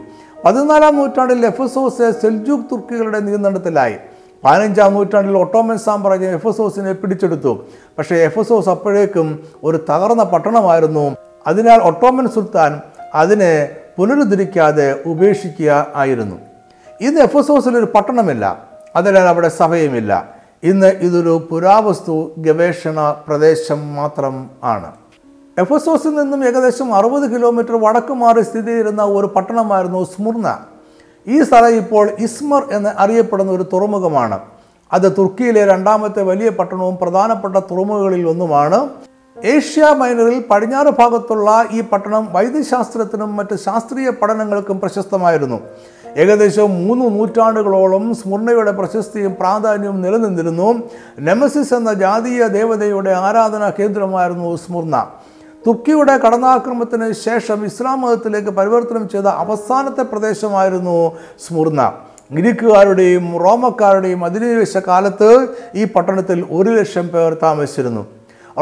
പതിനാലാം 0.45 0.97
നൂറ്റാണ്ടിൽ 0.97 1.47
എഫസോസ് 1.47 2.11
സെൽജൂക്ക് 2.11 2.65
തുർക്കികളുടെ 2.65 3.21
നിയന്ത്രണത്തിലായി. 3.21 3.97
പതിനഞ്ചാം 4.45 4.95
നൂറ്റാണ്ടിൽ 4.95 5.39
ഒട്ടോമൻ 5.39 5.79
സാമ്രാജ്യം 5.79 6.31
എഫസോസിനെ 6.31 6.93
പിടിച്ചെടുത്തു. 6.93 7.65
പക്ഷേ 7.99 8.17
എഫസോസ് 8.17 8.69
അപ്പോഴേക്കും 8.69 9.45
ഒരു 9.63 9.77
തകർന്ന 9.91 10.23
പട്ടണമായിരുന്നു. 10.23 11.17
അതിനാൽ 11.47 11.83
ഒട്ടോമൻ 11.83 12.29
സുൽത്താൻ 12.29 12.81
അതിനെ 13.15 13.77
പുനരുദ്ധരിക്കാതെ 13.97 15.03
ഉപേക്ഷിക്കുക 15.07 15.87
ആയിരുന്നു. 15.95 16.37
ഇന്ന് 17.01 17.21
എഫസോസിൽ 17.21 17.79
ഒരു 17.79 17.85
പട്ടണമില്ല. 17.85 18.69
അതിനാൽ 18.97 19.23
അവിടെ 19.23 19.49
സഭയുമില്ല. 19.49 20.29
ഇന്ന് 20.63 20.87
ഇതൊരു 20.87 21.49
പുരാവസ്തു 21.51 22.31
ഗവേഷണ 22.39 23.17
പ്രദേശം 23.29 23.95
മാത്രം 23.95 24.51
ആണ്. 24.65 24.93
എഫസോസിൽ 25.59 26.15
നിന്നും 26.15 26.49
ഏകദേശം 26.49 26.95
അറുപത് 26.95 27.35
കിലോമീറ്റർ 27.35 27.77
വടക്ക് 27.77 28.13
മാറി 28.13 28.43
സ്ഥിതി 28.43 28.67
ചെയ്യുന്ന 28.67 29.03
ഒരു 29.03 29.27
പട്ടണമായിരുന്നു 29.27 30.05
സ്മുർന. 30.05 30.57
ഈ 31.27 31.43
സ്ഥലം 31.43 31.75
ഇപ്പോൾ 31.77 32.11
ഇസ്മർ 32.19 32.63
എന്ന് 32.73 32.91
അറിയപ്പെടുന്ന 32.99 33.53
ഒരു 33.53 33.65
തുറമുഖമാണ്. 33.73 34.39
അത് 34.93 35.13
തുർക്കിയിലെ 35.19 35.67
രണ്ടാമത്തെ 35.67 36.23
വലിയ 36.23 36.49
പട്ടണവും 36.49 36.97
പ്രധാനപ്പെട്ട 37.03 37.57
തുറമുഖങ്ങളിൽ 37.57 38.29
ഒന്നുമാണ്. 38.29 38.89
ഏഷ്യ 39.45 39.95
മൈനറിൽ 39.97 40.45
പടിഞ്ഞാറ് 40.51 40.87
ഭാഗത്തുള്ള 40.87 41.65
ഈ 41.71 41.81
പട്ടണം 41.81 42.29
വൈദ്യശാസ്ത്രത്തിനും 42.33 43.37
മറ്റ് 43.37 43.57
ശാസ്ത്രീയ 43.57 44.11
പഠനങ്ങൾക്കും 44.11 44.81
പ്രശസ്തമായിരുന്നു. 44.81 45.59
ഏകദേശം 46.17 46.87
മൂന്ന് 46.87 47.19
നൂറ്റാണ്ടുകളോളം 47.19 48.15
സ്മുർണയുടെ 48.15 48.71
പ്രശസ്തിയും 48.71 49.37
പ്രാധാന്യവും 49.41 50.03
നിലനിന്നിരുന്നു. 50.03 50.69
നെമസിസ് 51.21 51.75
എന്ന 51.75 51.93
ജാതീയ 51.95 52.47
ദേവതയുടെ 52.47 53.11
ആരാധനാ 53.11 53.73
കേന്ദ്രമായിരുന്നു 53.79 54.57
സ്മുർണ 54.57 55.07
തുർക്കിയുടെ 55.67 56.19
കടന്നാക്രമണത്തിന് 56.19 57.13
ശേഷം 57.13 57.65
ഇസ്ലാം 57.65 58.01
മതത്തിലേക്ക് 58.01 58.49
പരിവർത്തനം 58.49 59.09
ചെയ്ത 59.09 59.27
അവസാനത്തെ 59.43 60.03
പ്രദേശമായിരുന്നു 60.03 61.13
സ്മുർണ 61.47 61.81
ഗ്രീക്കുകാരുടെയും 62.33 63.27
റോമക്കാരുടെയും 63.45 64.25
അധിനിവേശ 64.25 64.77
കാലത്ത് 64.77 65.49
ഈ 65.75 65.85
പട്ടണത്തിൽ 65.85 66.47
ഒരു 66.51 66.71
ലക്ഷം 66.71 67.09
പേർ 67.09 67.37
താമസിച്ചിരുന്നു. 67.43 68.03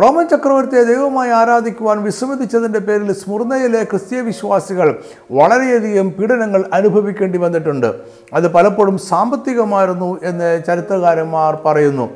റോമൻ 0.03 0.25
ചക്രവർത്തിയെ 0.29 0.85
ദൈവമായി 0.85 1.31
ആരാധിക്കുവാൻ 1.31 2.03
വിസമ്മതിച്ചതിന്റെ 2.03 2.79
പേരിൽ 2.79 3.13
സ്മുർണയിലെ 3.13 3.85
ക്രിസ്തീയ 3.85 4.21
വിശ്വാസികൾ 4.21 4.89
വളരെയധികം 5.31 6.11
പീഡനങ്ങൾ 6.11 6.65
അനുഭവിക്കേണ്ടി 6.73 7.39
വന്നിട്ടുണ്ട്. 7.39 7.91
അത് 8.35 8.53
പലപ്പോഴും 8.53 8.99
സാമ്പത്തികമായിരുന്നു 8.99 10.19
എന്ന് 10.23 10.63
ചരിത്രകാരന്മാർ 10.67 11.55
പറയുന്നു. 11.67 12.09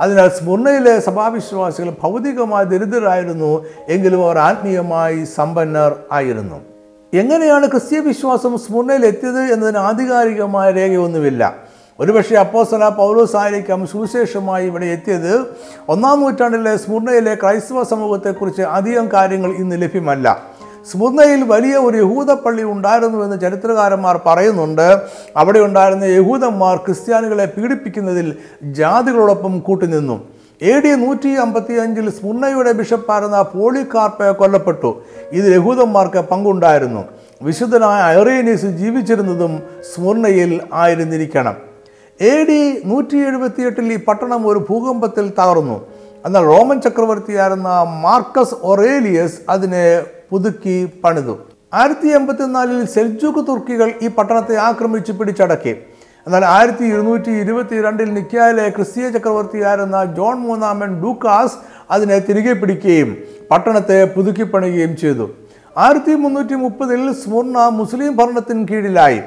അതിനാൽ 0.00 0.28
സ്മുർണയിലെ 0.28 1.00
സഭാവിശ്വാസികൾ 1.00 1.92
ഭൗതികമായി 2.02 2.64
ദരിദ്രരായിരുന്നു 2.64 3.66
എങ്കിലും 3.88 4.24
അവർ 4.24 4.38
ആത്മീയമായി 4.38 5.24
സമ്പന്നർ 5.24 5.96
ആയിരുന്നു. 6.12 6.60
എങ്ങനെയാണ് 7.14 7.70
ക്രിസ്തീയ 7.70 8.00
വിശ്വാസം 8.00 8.58
സ്മുർണയിൽ 8.58 9.06
എത്തിയത് 9.06 9.40
എന്നതിന് 9.40 9.78
ആധികാരികമായ 9.78 10.70
രേഖയൊന്നുമില്ല. 10.70 11.56
ഒരുപക്ഷെ 12.00 12.36
അപ്പോസല 12.36 12.88
പൗലോസ് 12.88 13.36
ആയിരിക്കാം 13.36 13.86
സുവിശേഷമായി 13.86 14.66
ഇവിടെ 14.66 14.86
എത്തിയത്. 14.86 15.46
ഒന്നാം 15.88 16.20
നൂറ്റാണ്ടിലെ 16.20 16.76
സ്മുർണയിലെ 16.76 17.34
ക്രൈസ്തവ 17.34 17.82
സമൂഹത്തെക്കുറിച്ച് 17.82 18.62
അധികം 18.62 19.12
കാര്യങ്ങൾ 19.12 19.52
ഇന്ന് 19.52 19.82
ലഭ്യമല്ല. 19.82 20.53
സ്മുർണയിൽ 20.90 21.42
വലിയ 21.42 21.76
ഒരു 21.76 21.96
യഹൂദ 21.96 22.32
പള്ളി 22.32 22.62
ഉണ്ടായിരുന്നു 22.62 23.24
എന്ന് 23.24 23.40
ചരിത്രകാരന്മാർ 23.40 24.20
പറയുന്നുണ്ട്. 24.26 25.02
അവിടെ 25.36 25.58
ഉണ്ടായിരുന്ന 25.58 26.04
യഹൂദന്മാർ 26.04 26.76
ക്രിസ്ത്യാനികളെ 26.76 27.44
പീഡിപ്പിക്കുന്നതിൽ 27.44 28.36
ജാതികളോടൊപ്പം 28.62 29.58
കൂട്ടുനിന്നു. 29.58 30.28
എ 30.62 30.80
ഡി 30.80 30.88
നൂറ്റി 30.88 31.28
അമ്പത്തി 31.28 31.74
അഞ്ചിൽ 31.74 32.10
സ്മുർണയുടെ 32.10 32.72
ബിഷപ്പായിരുന്ന 32.72 33.42
പോളികാർപ്പ് 33.42 34.36
കൊല്ലപ്പെട്ടു. 34.36 35.02
ഇത് 35.32 35.54
യഹൂദന്മാർക്ക് 35.54 36.20
പങ്കുണ്ടായിരുന്നു. 36.20 37.04
വിശുദ്ധനായ 37.42 38.16
ഐറേനീസ് 38.18 38.66
ജീവിച്ചിരുന്നതും 38.66 39.62
സ്മുർണയിൽ 39.94 40.60
ആയിരുന്നിരിക്കണം. 40.72 41.56
എ 42.20 42.44
ഡി 42.44 42.82
നൂറ്റി 42.84 43.16
എഴുപത്തിയെട്ടിൽ 43.16 43.92
ഈ 43.92 44.04
പട്ടണം 44.04 44.48
ഒരു 44.48 44.66
ഭൂകമ്പത്തിൽ 44.70 45.32
തകർന്നു. 45.38 45.86
എന്നാൽ 46.26 46.42
റോമൻ 46.42 46.80
ചക്രവർത്തിയായിരുന്ന 46.80 47.68
മാർക്കസ് 48.00 48.54
ഒറേലിയസ് 48.62 49.40
അതിനെ 49.48 50.02
പുതുക്കി 50.34 50.76
പണിതു. 51.02 51.32
ആയിരത്തി 51.78 52.08
എൺപത്തിനാലിൽ 52.18 52.78
സെൽജൂക്ക് 52.92 53.42
തുർക്കികൾ 53.48 53.88
ഈ 54.04 54.08
പട്ടണത്തെ 54.16 54.56
ആക്രമിച്ച് 54.68 55.12
പിടിച്ചടക്കി. 55.18 55.72
എന്നാൽ 56.26 56.44
ആയിരത്തി 56.54 56.84
ഇരുന്നൂറ്റി 56.92 57.32
ഇരുപത്തി 57.42 57.76
രണ്ടിൽ 57.84 58.08
നിക്കായിലെ 58.14 58.64
ക്രിസ്തീയ 58.76 59.06
ചക്രവർത്തിയായിരുന്ന 59.16 59.98
ജോൺ 60.16 60.36
മൂന്നാമൻ 60.46 60.90
ഡൂക്കാസ് 61.02 61.56
അതിനെ 61.90 62.18
തിരികെ 62.18 62.52
പിടിക്കുകയും 62.52 63.10
പട്ടണത്തെ 63.50 63.98
പുതുക്കിപ്പണിയുകയും 64.14 64.96
ചെയ്തു. 65.02 65.26
ആയിരത്തി 65.76 66.14
മുന്നൂറ്റി 66.24 66.58
മുപ്പതിൽ 66.64 67.12
സ്മുർണ 67.22 67.58
മുസ്ലിം 67.80 68.12
ഭരണത്തിന് 68.16 68.68
കീഴിലായി. 68.68 69.20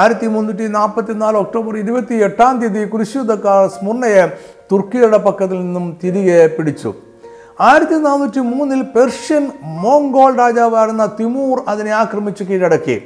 ആയിരത്തി 0.00 0.26
മുന്നൂറ്റി 0.36 0.68
നാൽപ്പത്തി 0.78 1.12
നാല് 1.24 1.36
ഒക്ടോബർ 1.44 1.76
ഇരുപത്തി 1.84 2.16
എട്ടാം 2.28 2.56
തീയതി 2.60 2.84
കുരിശുദ്ധക്കാർ 2.94 3.62
സ്മുർണയെ 3.76 4.24
തുർക്കിയുടെ 4.72 5.20
പക്കത്തിൽ 5.28 5.60
നിന്നും 5.66 5.86
തിരികെ 6.04 6.40
പിടിച്ചു. 6.56 6.92
ആയിരത്തി 7.60 7.94
നാനൂറ്റി 7.94 8.38
മൂന്നിൽ 8.38 8.82
പെർഷ്യൻ 8.82 9.50
മോങ്കോൾ 9.62 10.36
രാജാവായിരുന്ന 10.36 11.16
തിമൂർ 11.20 11.62
അതിനെ 11.68 11.90
ആക്രമിച്ച് 11.90 12.44
കീഴടക്കി. 12.44 13.02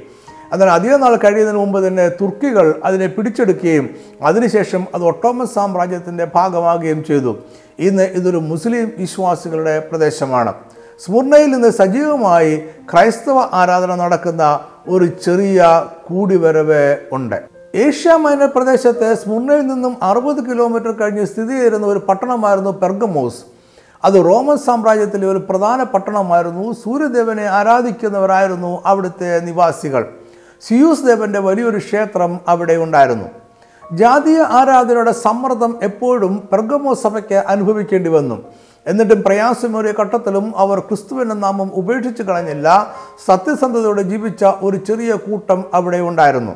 എന്നാൽ 0.52 0.68
അധിക 0.68 0.96
നാൾ 0.96 1.16
കഴിയുന്നതിന് 1.16 1.60
മുമ്പ് 1.60 1.86
തന്നെ 1.86 2.08
തുർക്കികൾ 2.08 2.80
അതിനെ 2.84 3.06
പിടിച്ചെടുക്കുകയും 3.06 3.90
അതിനുശേഷം 4.22 4.86
അത് 4.94 5.02
ഒട്ടോമൻ 5.02 5.46
സാമ്രാജ്യത്തിന്റെ 5.46 6.26
ഭാഗമാകുകയും 6.34 7.04
ചെയ്തു. 7.04 7.36
ഇന്ന് 7.78 8.02
ഇതൊരു 8.02 8.36
മുസ്ലിം 8.36 8.92
വിശ്വാസികളുടെ 8.98 9.88
പ്രദേശമാണ്. 9.90 10.52
സ്മുർണയിൽ 11.04 11.50
നിന്ന് 11.50 11.70
സജീവമായി 11.70 12.56
ക്രൈസ്തവ 12.92 13.38
ആരാധന 13.52 13.94
നടക്കുന്ന 13.94 14.60
ഒരു 14.88 15.04
ചെറിയ 15.04 15.86
കൂടിവരവ് 16.08 16.96
ഉണ്ട്. 17.12 17.42
ഏഷ്യ 17.74 18.16
മൈനർ 18.16 18.46
പ്രദേശത്തെ 18.46 19.14
സ്മുർണയിൽ 19.14 19.66
നിന്നും 19.66 19.96
അറുപത് 20.02 20.50
കിലോമീറ്റർ 20.50 20.92
കഴിഞ്ഞ് 20.92 21.26
സ്ഥിതി 21.26 21.54
ചെയ്യുന്ന 21.54 21.86
ഒരു 21.86 21.98
പട്ടണമായിരുന്നു 21.98 22.70
പെർഗമോസ്. 22.70 23.51
അത് 24.04 24.16
റോമൻ 24.28 24.56
സാമ്രാജ്യത്തിലെ 24.56 25.26
ഒരു 25.26 25.40
പ്രധാന 25.50 25.82
പട്ടണമായിരുന്നു. 25.82 26.72
സൂര്യദേവനെ 26.72 27.46
ആരാധിക്കുന്നവരായിരുന്നു 27.58 28.82
അവിടുത്തെ 28.86 29.40
നിവാസികൾ. 29.48 30.02
സിയൂസ് 30.62 31.06
ദേവന്റെ 31.06 31.40
വലിയൊരു 31.40 31.78
ക്ഷേത്രം 31.78 32.40
അവിടെ 32.48 32.76
ഉണ്ടായിരുന്നു. 32.76 33.28
ജാതീയ 34.00 34.40
ആരാധനയുടെ 34.58 35.12
സമ്മർദ്ദം 35.12 35.72
എപ്പോഴും 35.82 36.34
പെർഗമോ 36.52 36.94
സഭയ്ക്ക് 36.94 37.34
അനുഭവിക്കേണ്ടി 37.34 38.10
വന്നു. 38.10 38.36
എന്നിട്ടും 38.86 39.22
പ്രയാസമേറിയ 39.22 39.92
ഘട്ടത്തിലും 40.02 40.46
അവർ 40.56 40.78
ക്രിസ്തുവിന്റെ 40.78 41.34
നാമം 41.34 41.70
ഉപേക്ഷിച്ച് 41.74 42.22
കളഞ്ഞില്ല. 42.22 42.68
സത്യസന്ധതയോടെ 43.26 44.02
ജീവിച്ച 44.02 44.44
ഒരു 44.62 44.76
ചെറിയ 44.76 45.12
കൂട്ടം 45.26 45.64
അവിടെ 45.74 46.00
ഉണ്ടായിരുന്നു. 46.00 46.54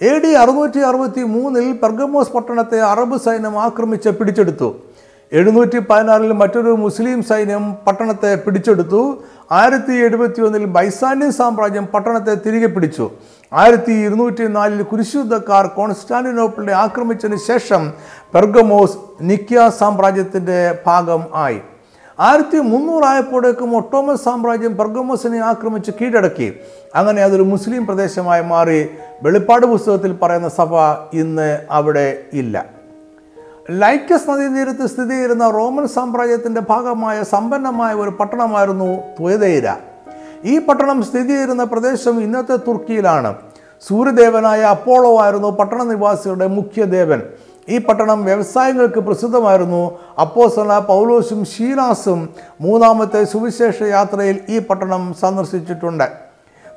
എ 0.00 0.10
ഡി 0.22 0.32
അറുന്നൂറ്റി 0.34 0.78
അറുപത്തി 0.78 1.22
മൂന്നിൽ 1.34 1.72
പെർഗമോസ് 1.82 2.32
പട്ടണത്തെ 2.32 2.80
അറബ് 2.80 3.18
സൈന്യം 3.26 3.54
ആക്രമിച്ച് 3.60 4.08
പിടിച്ചെടുത്തു. 4.08 4.68
എഴുന്നൂറ്റി 5.32 5.78
പതിനാറിൽ 5.78 6.32
മറ്റൊരു 6.32 6.70
മുസ്ലിം 6.70 7.22
സൈന്യം 7.22 7.74
പട്ടണത്തെ 7.86 8.34
പിടിച്ചെടുത്തു. 8.34 9.22
ആയിരത്തി 9.52 9.92
എഴുപത്തി 9.92 10.40
ഒന്നിൽ 10.40 10.64
ബൈസാന്യ 10.64 11.30
സാമ്രാജ്യം 11.30 11.86
പട്ടണത്തെ 11.86 12.34
തിരികെ 12.34 12.66
പിടിച്ചു. 12.66 13.10
ആയിരത്തി 13.52 13.92
ഇരുന്നൂറ്റി 13.92 14.46
നാലിൽ 14.46 14.82
കുരിശുദ്ധക്കാർ 14.82 15.66
കോൺസ്റ്റാന്റിനോപ്പിളിനെ 15.66 16.72
ആക്രമിച്ചതിന് 16.72 17.36
ശേഷം 17.36 17.92
പെർഗമോസ് 18.34 18.96
നിക്യ 19.20 19.70
സാമ്രാജ്യത്തിന്റെ 19.78 20.78
ഭാഗം 20.86 21.24
ആയി. 21.34 21.60
ആയിരത്തി 22.20 22.58
മുന്നൂറായപ്പോഴേക്കും 22.58 23.76
ഒട്ടോമൻ 23.76 24.16
സാമ്രാജ്യം 24.16 24.76
പെർഗമോസിനെ 24.76 25.38
ആക്രമിച്ച് 25.38 25.90
കീഴടക്കി. 25.90 26.60
അങ്ങനെ 26.94 27.22
അതൊരു 27.22 27.42
മുസ്ലിം 27.42 27.86
പ്രദേശമായി 27.86 28.42
മാറി. 28.42 28.88
വെളിപ്പാട് 29.22 29.66
പുസ്തകത്തിൽ 29.66 30.12
പറയുന്ന 30.12 30.48
സഭ 30.48 30.74
ഇന്ന് 31.12 31.60
അവിടെ 31.70 32.22
ഇല്ല. 32.32 32.75
ലൈക്കസ് 33.70 34.30
നദീതീരത്ത് 34.30 34.86
സ്ഥിതി 34.86 35.08
ചെയ്യുന്ന 35.08 35.50
റോമൻ 35.50 35.88
സാമ്രാജ്യത്തിന്റെ 35.88 36.60
ഭാഗമായ 36.60 37.22
സമ്പന്നമായ 37.22 37.94
ഒരു 37.94 38.10
പട്ടണമായിരുന്നു 38.10 38.96
ത്വതൈര 38.96 39.76
ഈ 40.44 40.58
പട്ടണം 40.58 41.02
സ്ഥിതി 41.02 41.28
ചെയ്യുന്ന 41.28 41.64
പ്രദേശം 41.64 42.22
ഇന്നത്തെ 42.22 42.56
തുർക്കിയിലാണ്. 42.56 43.34
സൂര്യദേവനായ 43.88 44.60
അപ്പോളോ 44.60 45.20
ആയിരുന്നു 45.20 45.48
പട്ടണ 45.48 45.82
നിവാസികളുടെ 45.82 46.46
മുഖ്യദേവൻ. 46.46 47.22
ഈ 47.68 47.78
പട്ടണം 47.78 48.24
വ്യവസായങ്ങൾക്ക് 48.24 49.00
പ്രസിദ്ധമായിരുന്നു. 49.00 49.98
അപ്പോസല 50.20 50.78
പൗലോസും 50.78 51.44
ഷീലാസും 51.44 52.28
മൂന്നാമത്തെ 52.60 53.24
സുവിശേഷ 53.24 53.82
യാത്രയിൽ 53.82 54.40
ഈ 54.48 54.58
പട്ടണം 54.58 55.14
സന്ദർശിച്ചിട്ടുണ്ട്. 55.20 56.08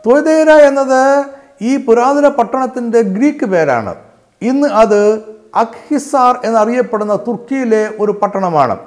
തൊയ്തേര 0.05 0.49
എന്നത് 0.49 1.25
ഈ 1.61 1.77
പുരാതന 1.77 2.27
പട്ടണത്തിന്റെ 2.27 3.01
ഗ്രീക്ക് 3.01 3.45
പേരാണ്. 3.45 3.95
ഇന്ന് 4.41 4.67
അത് 4.67 5.38
അഖ്ഹിസാർ 5.55 6.39
എന്നറിയപ്പെടുന്ന 6.45 7.15
തുർക്കിയിലെ 7.15 7.91
ഒരു 7.99 8.11
പട്ടണമാണ്. 8.11 8.77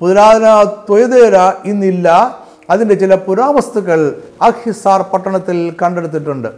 പുരാതന 0.00 0.64
ത്വയതേര 0.64 1.52
ഇന്നില്ല. 1.64 2.38
അതിന്റെ 2.70 2.94
ചില 2.94 3.14
പുരാവസ്തുക്കൾ 3.14 4.22
അഖ്ഹിസാർ 4.42 5.02
പട്ടണത്തിൽ 5.02 5.76
കണ്ടെടുത്തിട്ടുണ്ട്. 5.82 6.48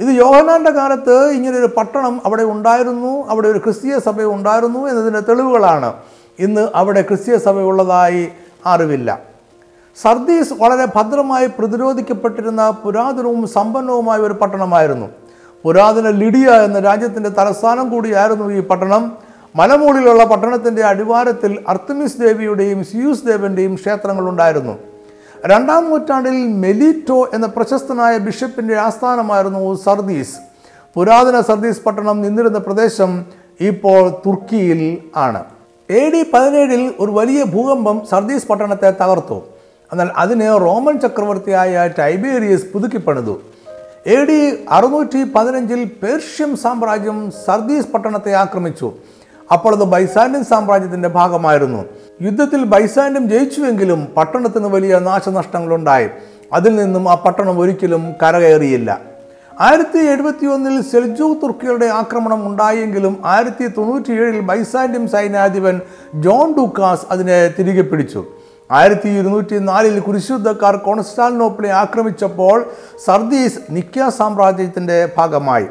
ഇത് 0.00 0.08
യോഹനാന്റെ 0.08 0.70
കാലത്ത് 0.70 1.26
ഇങ്ങനൊരു 1.30 1.66
പട്ടണം 1.66 2.20
അവിടെ 2.24 2.42
ഉണ്ടായിരുന്നു. 2.42 3.26
അവിടെ 3.28 3.48
ഒരു 3.48 3.58
ക്രിസ്തീയ 3.58 3.98
സഭ 3.98 4.22
ഉണ്ടായിരുന്നു 4.22 4.88
എന്നതിന്റെ 4.88 5.20
തെളിവുകളാണ്. 5.20 5.92
ഇന്ന് 6.38 6.68
അവിടെ 6.74 7.02
ക്രിസ്തീയ 7.02 7.36
സഭ 7.36 7.58
ഉള്ളതായി 7.58 8.28
അറിവില്ല. 8.66 9.18
സർദീസ് 10.02 10.52
വളരെ 10.52 10.86
ഭദ്രമായി 10.96 11.46
പ്രതിരോധിക്കപ്പെട്ടിരുന്ന 11.46 12.70
പുരാതനവും 12.70 13.48
സമ്പന്നവുമായ 13.48 14.18
ഒരു 14.18 14.32
പട്ടണമായിരുന്നു. 14.32 15.06
പുരാതന 15.66 16.08
ലിഡിയ 16.22 16.48
എന്ന 16.66 16.78
രാജ്യത്തിന്റെ 16.80 17.30
തലസ്ഥാനം 17.36 17.86
കൂടിയായിരുന്നു 17.92 18.44
ഈ 18.58 18.60
പട്ടണം. 18.60 19.04
മലമുകളിലുള്ള 19.58 20.24
പട്ടണത്തിന്റെ 20.24 20.82
അടിവാരത്തിൽ 20.82 21.52
അർത്തമിസ് 21.68 22.20
ദേവിയുടെയും 22.20 22.84
സിയൂസ് 22.90 23.26
ദേവന്റെയും 23.30 23.74
ക്ഷേത്രങ്ങളുണ്ടായിരുന്നു 23.74 24.74
രണ്ടാം 25.46 25.90
നൂറ്റാണ്ടിൽ 25.90 26.36
മെലിറ്റോ 26.64 27.30
എന്ന 27.36 27.46
പ്രശസ്തനായ 27.46 28.18
ബിഷപ്പിന്റെ 28.26 28.76
ആസ്ഥാനമായിരുന്നു 28.84 29.74
സർദീസ്. 29.86 30.36
പുരാതന 30.96 31.40
സർദീസ് 31.40 31.82
പട്ടണം 31.86 32.22
നിന്നിരുന്ന 32.22 32.58
പ്രദേശം 32.58 33.10
ഇപ്പോൾ 33.70 34.02
തുർക്കിയിൽ 34.26 34.80
ആണ്. 35.16 35.42
എ 35.90 36.02
ഡി 36.14 36.22
പതിനേഴിൽ 36.34 36.94
ഒരു 37.00 37.10
വലിയ 37.18 37.44
ഭൂകമ്പം 37.44 37.98
സർദീസ് 38.12 38.48
പട്ടണത്തെ 38.48 38.90
തകർത്തു. 39.02 39.38
എന്നാൽ 39.92 40.08
അതിനെ 40.24 40.48
റോമൻ 40.66 40.98
ചക്രവർത്തിയായ 41.04 41.90
ടൈബേരിയസ് 41.98 42.66
പുതുക്കിപ്പണിതു. 42.72 43.36
എ 44.06 44.24
ഡി 44.24 44.64
അറുന്നൂറ്റി 44.70 45.24
പതിനഞ്ചിൽ 45.24 45.84
പേർഷ്യൻ 46.02 46.56
സാമ്രാജ്യം 46.56 47.30
സർദീസ് 47.46 47.88
പട്ടണത്തെ 47.88 48.32
ആക്രമിച്ചു. 48.32 48.92
അപ്പോൾ 49.52 49.74
അത് 49.74 49.84
ബൈസാൻഡ്യൻ 49.84 50.44
സാമ്രാജ്യത്തിന്റെ 50.44 51.08
ഭാഗമായിരുന്നു. 51.08 51.84
യുദ്ധത്തിൽ 52.22 52.64
ബൈസാൻഡ്യം 52.64 53.28
ജയിച്ചുവെങ്കിലും 53.28 54.08
പട്ടണത്തിന് 54.16 54.66
വലിയ 54.66 54.98
നാശനഷ്ടങ്ങളുണ്ടായി. 54.98 56.08
അതിൽ 56.52 56.76
നിന്നും 56.76 57.10
ആ 57.10 57.14
പട്ടണം 57.14 57.58
ഒരിക്കലും 57.58 58.14
കരകയറിയില്ല. 58.22 59.00
ആയിരത്തി 59.60 59.98
എഴുപത്തി 59.98 60.46
ഒന്നിൽ 60.46 60.82
സെൽജൂ 60.82 61.34
തുർക്കികളുടെ 61.34 61.86
ആക്രമണം 61.86 62.46
ഉണ്ടായെങ്കിലും 62.46 63.22
ആയിരത്തി 63.24 63.66
തൊണ്ണൂറ്റിയേഴിൽ 63.66 64.40
ബൈസാൻഡ്യം 64.40 65.08
സൈന്യാധിപൻ 65.08 65.80
ജോൺ 66.14 66.54
ഡൂക്കാസ് 66.56 67.06
അതിനെ 67.10 67.54
തിരികെ 67.58 67.82
പിടിച്ചു. 67.82 68.24
ആയിരത്തി 68.70 69.08
ഇരുന്നൂറ്റി 69.08 69.58
നാലിൽ 69.58 70.00
കുരിശുദ്ധക്കാർ 70.00 70.76
കോൺസ്റ്റാന്റിനോപ്പിളെ 70.76 71.68
ആക്രമിച്ചപ്പോൾ 71.68 72.70
സർദീസ് 73.04 73.58
നിക്ക 73.70 74.08
സാമ്രാജ്യത്തിന്റെ 74.08 75.08
ഭാഗമായി. 75.16 75.66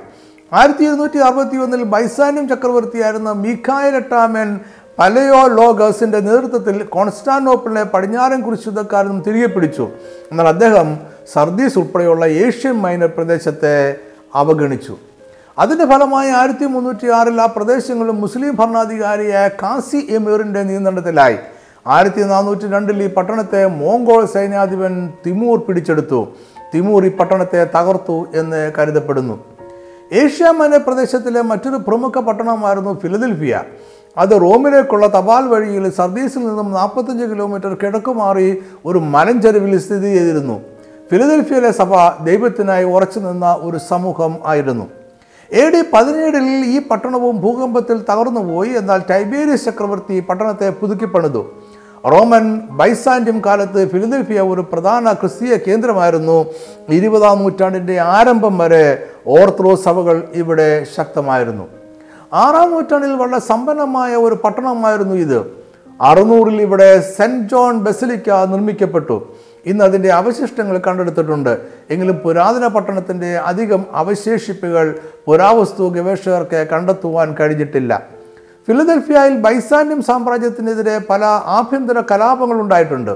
ആയിരത്തി 0.53 0.83
ഇരുന്നൂറ്റി 0.83 1.17
അറുപത്തി 1.17 1.57
ഒന്നിൽ 1.57 1.83
ബൈസാന്യം 1.83 2.49
ചക്രവർത്തിയായിരുന്ന 2.49 3.31
മീഖായൽ 3.31 3.95
എട്ടാമൻ 3.95 4.59
പലയോ 4.99 5.47
ലോഗസിന്റെ 5.47 6.19
നേതൃത്വത്തിൽ 6.19 6.83
കോൺസ്റ്റാന്റിനോപ്പിളിനെ 6.83 7.83
പടിഞ്ഞാറൻ 7.83 8.41
കുരിശുദ്ധക്കാരനും 8.41 9.23
തിരികെ 9.27 9.45
പിടിച്ചു. 9.45 9.89
എന്നാൽ 10.31 10.47
അദ്ദേഹം 10.47 10.97
സർദീസ് 11.33 11.79
ഉൾപ്പെടെയുള്ള 11.79 12.25
ഏഷ്യൻ 12.25 12.73
മൈനർ 12.73 13.07
പ്രദേശത്തെ 13.07 13.95
അവഗണിച്ചു. 14.35 14.97
അതിന്റെ 15.59 15.85
ഫലമായി 15.85 16.29
ആയിരത്തി 16.29 16.65
മുന്നൂറ്റി 16.65 17.07
ആറിൽ 17.07 17.41
ആ 17.41 17.45
പ്രദേശങ്ങളും 17.45 18.21
മുസ്ലിം 18.21 18.55
ഭരണാധികാരിയായ 18.55 19.47
കാസി 19.47 20.07
എമീറിന്റെ 20.09 20.63
നിയന്ത്രണത്തിലായി. 20.63 21.37
ആയിരത്തി 21.87 22.21
നാനൂറ്റി 22.21 22.71
രണ്ടിൽ 22.71 23.03
ഈ 23.03 23.07
പട്ടണത്തെ 23.13 23.65
മോങ്കോൾ 23.65 24.25
സൈന്യാധിപൻ 24.25 25.13
തിമൂർ 25.25 25.59
പിടിച്ചെടുത്തു. 25.59 26.27
തിമൂർ 26.73 27.05
ഈ 27.05 27.09
പട്ടണത്തെ 27.09 27.63
തകർത്തു 27.63 28.25
എന്ന് 28.35 28.71
കരുതപ്പെടുന്നു. 28.77 29.43
ഏഷ്യ 30.13 30.51
മൈനർ 30.51 30.79
പ്രദേശത്തിലെ 30.87 31.41
മറ്റൊരു 31.41 31.75
പ്രമുഖ 31.75 32.19
പട്ടണമായിരുന്നു 32.19 32.99
ഫിലദൽഫിയ. 32.99 33.61
അത് 34.17 34.41
റോമിലേക്കുള്ള 34.41 35.07
തപാൽ 35.07 35.43
വഴിയിൽ 35.43 35.89
സർദീസിൽ 35.89 36.39
നിന്നും 36.39 36.71
നാൽപ്പത്തഞ്ച് 36.71 37.23
കിലോമീറ്റർ 37.23 37.73
കിഴക്ക് 37.73 38.11
മാറി 38.11 38.63
ഒരു 38.85 38.99
മലഞ്ചെരുവിൽ 38.99 39.79
സ്ഥിതി 39.79 40.15
ചെയ്തിരുന്നു. 40.15 40.61
ഫിലദൽഫിയയിലെ 41.11 41.71
സഭ 41.71 42.23
ദൈവത്തിനായി 42.23 42.85
ഉറച്ചു 42.85 43.19
നിന്ന 43.19 43.57
ഒരു 43.61 43.77
സമൂഹം 43.77 44.37
ആയിരുന്നു. 44.45 44.87
എ 45.51 45.69
ഡി 45.69 45.83
പതിനേഴിൽ 45.93 46.65
ഈ 46.65 46.87
പട്ടണവും 46.87 47.41
ഭൂകമ്പത്തിൽ 47.41 48.05
തകർന്നുപോയി. 48.09 48.69
എന്നാൽ 48.69 49.01
ടൈബേരിയസ് 49.09 49.65
ചക്രവർത്തി 49.65 50.19
പട്ടണത്തെ 50.19 50.69
പുതുക്കിപ്പണിതു. 50.69 51.45
റോമൻ 52.11 52.59
ബൈസാൻഡ്യം 52.69 53.41
കാലത്ത് 53.45 53.89
ഫിലിദൽഫിയ 53.89 54.41
ഒരു 54.41 54.61
പ്രധാന 54.61 55.13
ക്രിസ്തീയ 55.13 55.57
കേന്ദ്രമായിരുന്നു. 55.67 56.45
ഇരുപതാം 56.89 57.39
നൂറ്റാണ്ടിന്റെ 57.43 57.99
ആരംഭം 57.99 58.57
വരെ 58.57 59.05
ഓർത്തഡോക്സ് 59.27 59.83
സഭകൾ 59.83 60.23
ഇവിടെ 60.33 60.87
ശക്തമായിരുന്നു. 60.97 61.67
ആറാം 62.33 62.71
നൂറ്റാണ്ടിൽ 62.71 63.13
വളരെ 63.13 63.39
സമ്പന്നമായ 63.39 64.15
ഒരു 64.15 64.35
പട്ടണമായിരുന്നു 64.35 65.15
ഇത്. 65.15 65.39
അറുന്നൂറിൽ 66.01 66.61
ഇവിടെ 66.61 67.13
സെന്റ് 67.17 67.49
ജോൺ 67.49 67.79
ബസിലിക്ക 67.79 68.29
നിർമ്മിക്കപ്പെട്ടു. 68.29 69.35
ഇന്ന് 69.65 69.83
അതിന്റെ 69.83 70.09
അവശിഷ്ടങ്ങൾ 70.09 70.77
കണ്ടെടുത്തിട്ടുണ്ട്. 70.77 71.61
എങ്കിലും 71.89 72.15
പുരാതന 72.15 72.67
പട്ടണത്തിന്റെ 72.67 73.37
അധികം 73.37 73.85
അവശേഷിപ്പുകൾ 73.93 74.99
പുരാവസ്തു 75.25 75.89
ഗവേഷകർക്ക് 75.89 76.67
കണ്ടെത്തുവാൻ 76.71 77.35
കഴിഞ്ഞിട്ടില്ല. 77.39 78.14
ഫിലദൽഫിയയിൽ 78.67 79.33
ബൈസാന്യം 79.45 79.99
സാമ്രാജ്യത്തിനെതിരെ 80.01 80.97
പല 81.09 81.23
ആഭ്യന്തര 81.57 81.97
കലാപങ്ങൾ 82.11 82.57
ഉണ്ടായിട്ടുണ്ട്. 82.61 83.13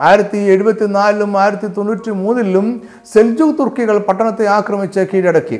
ആയിരത്തി 0.00 0.38
എഴുപത്തി 0.52 0.86
നാലിലും 0.96 1.32
ആയിരത്തി 1.42 1.68
തൊണ്ണൂറ്റി 1.76 2.10
മൂന്നിലും 2.10 2.66
സെൽജു 3.12 3.46
തുർക്കികൾ 3.58 3.98
പട്ടണത്തെ 4.08 4.46
ആക്രമിച്ച് 4.58 5.02
കീഴടക്കി. 5.12 5.58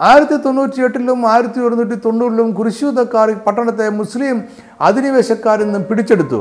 ആയിരത്തി 0.00 0.36
തൊണ്ണൂറ്റി 0.44 0.80
എട്ടിലും 0.86 1.20
ആയിരത്തി 1.32 1.60
ഒരുന്നൂറ്റി 1.60 1.96
തൊണ്ണൂറിലും 2.04 2.48
കുരിശുദ്ധക്കാർ 2.58 3.30
പട്ടണത്തെ 3.46 3.86
മുസ്ലിം 4.00 4.36
അധിനിവേശക്കാരിൽ 4.88 5.64
നിന്നും 5.64 5.84
പിടിച്ചെടുത്തു. 5.88 6.40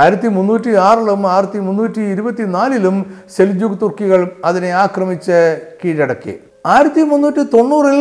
ആയിരത്തി 0.00 0.28
മുന്നൂറ്റി 0.28 0.72
ആറിലും 0.88 1.22
ആയിരത്തി 1.32 1.58
മുന്നൂറ്റി 1.58 2.02
ഇരുപത്തി 2.14 2.44
നാലിലും 2.56 2.96
സെൽജുക് 3.36 3.80
തുർക്കികൾ 3.82 4.30
അതിനെ 4.44 4.70
ആക്രമിച്ച് 4.84 5.38
കീഴടക്കി. 5.80 6.34
ആയിരത്തി 6.66 7.02
മുന്നൂറ്റി 7.12 7.42
തൊണ്ണൂറിൽ 7.54 8.00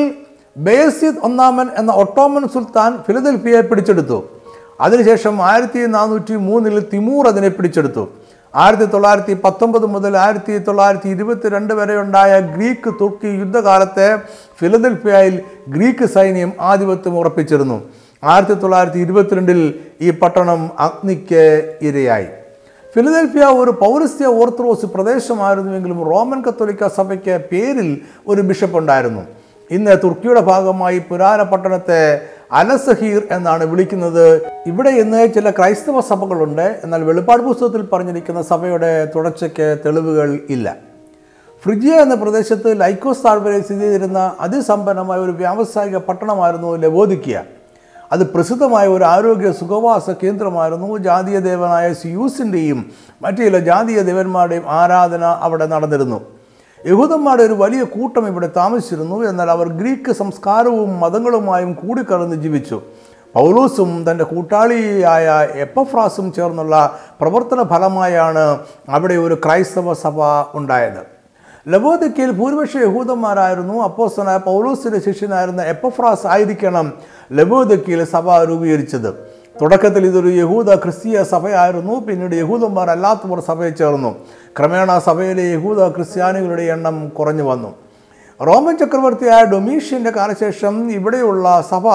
ബേസിദ് 0.58 1.20
ഒന്നാമൻ 1.24 1.68
എന്ന 1.78 1.92
ഒട്ടോമൻ 1.92 2.48
സുൽത്താൻ 2.48 2.98
ഫിലദൽഫിയയെ 3.08 3.62
പിടിച്ചെടുത്തു. 3.62 4.24
അതിനുശേഷം 4.82 5.42
ആയിരത്തി 5.42 5.80
നാനൂറ്റി 5.80 6.36
മൂന്നിൽ 6.36 6.80
തിമൂർ 6.94 7.28
അതിനെ 7.28 7.50
പിടിച്ചെടുത്തു. 7.50 8.10
ആയിരത്തി 8.56 8.86
തൊള്ളായിരത്തി 8.86 9.34
പത്തൊമ്പത് 9.44 9.86
മുതൽ 9.86 10.18
ആയിരത്തി 10.18 10.58
തൊള്ളായിരത്തി 10.58 11.10
ഇരുപത്തിരണ്ട് 11.10 11.74
വരെ 11.74 12.02
ഉണ്ടായ 12.02 12.40
ഗ്രീക്ക് 12.40 12.94
തുർക്കി 13.02 13.28
യുദ്ധകാലത്തെ 13.28 14.18
ഫിലദൽഫിയയിൽ 14.60 15.42
ഗ്രീക്ക് 15.68 16.06
സൈന്യം 16.06 16.54
ആധിപത്യം 16.62 17.20
ഉറപ്പിച്ചിരുന്നു. 17.20 17.82
ആയിരത്തി 18.24 18.54
തൊള്ളായിരത്തി 18.54 19.00
ഇരുപത്തിരണ്ടിൽ 19.00 19.80
ഈ 20.02 20.10
പട്ടണം 20.12 20.72
അഗ്നിക്ക് 20.80 21.74
ഇരയായി. 21.82 22.28
ഫിലദൽഫിയ 22.94 23.44
ഒരു 23.44 23.72
പൗരസ്ത്യ 23.72 24.26
ഓർത്തഡോക്സ് 24.26 24.86
പ്രദേശമായിരുന്നുവെങ്കിലും 24.86 26.10
റോമൻ 26.12 26.42
കത്തോലിക്ക 26.42 26.88
സഭയ്ക്ക് 26.88 27.42
പേരിൽ 27.52 28.02
ഒരു 28.28 28.42
ബിഷപ്പ് 28.42 28.78
ഉണ്ടായിരുന്നു 28.78 29.22
ഇന്ന് 29.72 29.98
തുർക്കിയുടെ 30.04 30.42
ഭാഗമായി 30.42 31.00
പുരാന 31.00 31.44
പട്ടണത്തെ 31.44 32.22
അലസഹീർ 32.52 33.28
എന്നാണ് 33.32 33.64
വിളിക്കുന്നത്. 33.64 34.42
ഇവിടെ 34.68 34.90
ഇന്ന് 34.90 35.34
ചില 35.34 35.50
ക്രൈസ്തവ 35.50 36.02
സഭകളുണ്ട്. 36.02 36.80
എന്നാൽ 36.84 37.04
വെളിപ്പാട് 37.04 37.42
പുസ്തകത്തിൽ 37.42 37.82
പറഞ്ഞിരിക്കുന്ന 37.82 38.42
സഭയുടെ 38.42 39.12
തുടർച്ചയ്ക്ക് 39.16 39.78
തെളിവുകൾ 39.86 40.40
ഇല്ല. 40.50 40.76
ഫ്രിജിയ 41.64 41.94
എന്ന 41.94 42.16
പ്രദേശത്ത് 42.16 42.82
ലൈക്കോസ് 42.82 43.26
താഴ്വരയിൽ 43.26 43.62
സ്ഥിതി 43.62 43.80
ചെയ്തിരുന്ന 43.80 44.36
അതിസമ്പന്നമായ 44.40 45.20
ഒരു 45.20 45.32
വ്യാവസായിക 45.32 45.98
പട്ടണമായിരുന്നു 45.98 46.76
ലവോദിക്കിയ. 46.76 47.44
അത് 48.12 48.34
പ്രസിദ്ധമായ 48.34 48.88
ഒരു 48.88 49.04
ആരോഗ്യ 49.04 49.52
സുഖവാസ 49.52 50.10
കേന്ദ്രമായിരുന്നു. 50.10 50.98
ജാതീയ 50.98 51.40
ദേവനായ 51.40 51.94
സിയൂസിന്റെയും 51.94 52.92
മറ്റു 53.22 53.38
ചില 53.38 53.60
ജാതീയ 53.60 54.02
ദേവന്മാരുടെയും 54.02 54.64
ആരാധന 54.68 55.24
അവിടെ 55.24 55.66
നടന്നിരുന്നു. 55.66 56.39
യഹൂദന്മാരുടെ 56.86 57.44
ഒരു 57.44 57.54
വലിയ 57.54 57.84
കൂട്ടം 57.84 58.28
ഇവിടെ 58.28 58.50
താമസിച്ചിരുന്നു. 58.56 59.30
എന്നാൽ 59.30 59.52
അവർ 59.52 59.70
ഗ്രീക്ക് 59.70 60.12
സംസ്കാരവും 60.12 61.00
മതങ്ങളുമായും 61.00 61.74
കൂടിക്കലർന്ന് 61.74 62.36
ജീവിച്ചു. 62.36 62.82
പൗലോസും 63.36 64.12
തന്റെ 64.12 64.24
കൂട്ടാളിയായ 64.24 65.48
എപ്പഫ്രാസും 65.54 66.34
ചേർന്നുള്ള 66.34 67.00
പ്രവർത്തന 67.22 67.64
ഫലമായാണ് 67.64 68.60
അവിടെ 68.90 69.14
ഒരു 69.14 69.34
ക്രൈസ്തവ 69.46 69.94
സഭ 69.94 70.22
ഉണ്ടായത്. 70.54 71.20
ലബോദിക്കയിൽ 71.68 72.32
ഭൂരിപക്ഷ 72.32 72.76
യഹൂദന്മാരായിരുന്നു. 72.76 73.84
അപ്പോസ്തനായ 73.84 74.38
പൗലോസിന്റെ 74.38 75.00
ശിഷ്യനായിരുന്ന 75.00 75.62
എപ്പഫ്രാസ് 75.62 76.28
ആയിരിക്കണം 76.28 76.94
ലബോദിക്കയിൽ 77.34 78.04
സഭ 78.04 78.44
രൂപീകരിച്ചത്. 78.44 79.39
തുടക്കത്തിൽ 79.62 80.06
ഇതൊരു 80.06 80.28
യഹൂദ 80.28 80.76
ക്രിസ്തീയ 80.76 81.24
സഭയായിരുന്നു. 81.24 81.94
പിന്നീട് 82.00 82.36
യഹൂദന്മാർ 82.36 82.90
അല്ലാത്തവർ 82.90 83.40
സഭയിൽ 83.40 83.74
ചേർന്നു. 83.74 84.16
ക്രമേണ 84.60 85.00
സഭയിലെ 85.00 85.44
യഹൂദ 85.54 85.88
ക്രിസ്ത്യാനികളുടെ 85.96 86.62
എണ്ണം 86.62 87.10
കുറഞ്ഞു 87.10 87.44
വന്നു. 87.44 87.72
റോമൻ 88.48 88.78
ചക്രവർത്തിയായ 88.78 89.44
ഡൊമീഷ്യന്റെ 89.46 90.12
കാലശേഷം 90.12 90.92
ഇവിടെയുള്ള 90.92 91.46
സഭ 91.72 91.88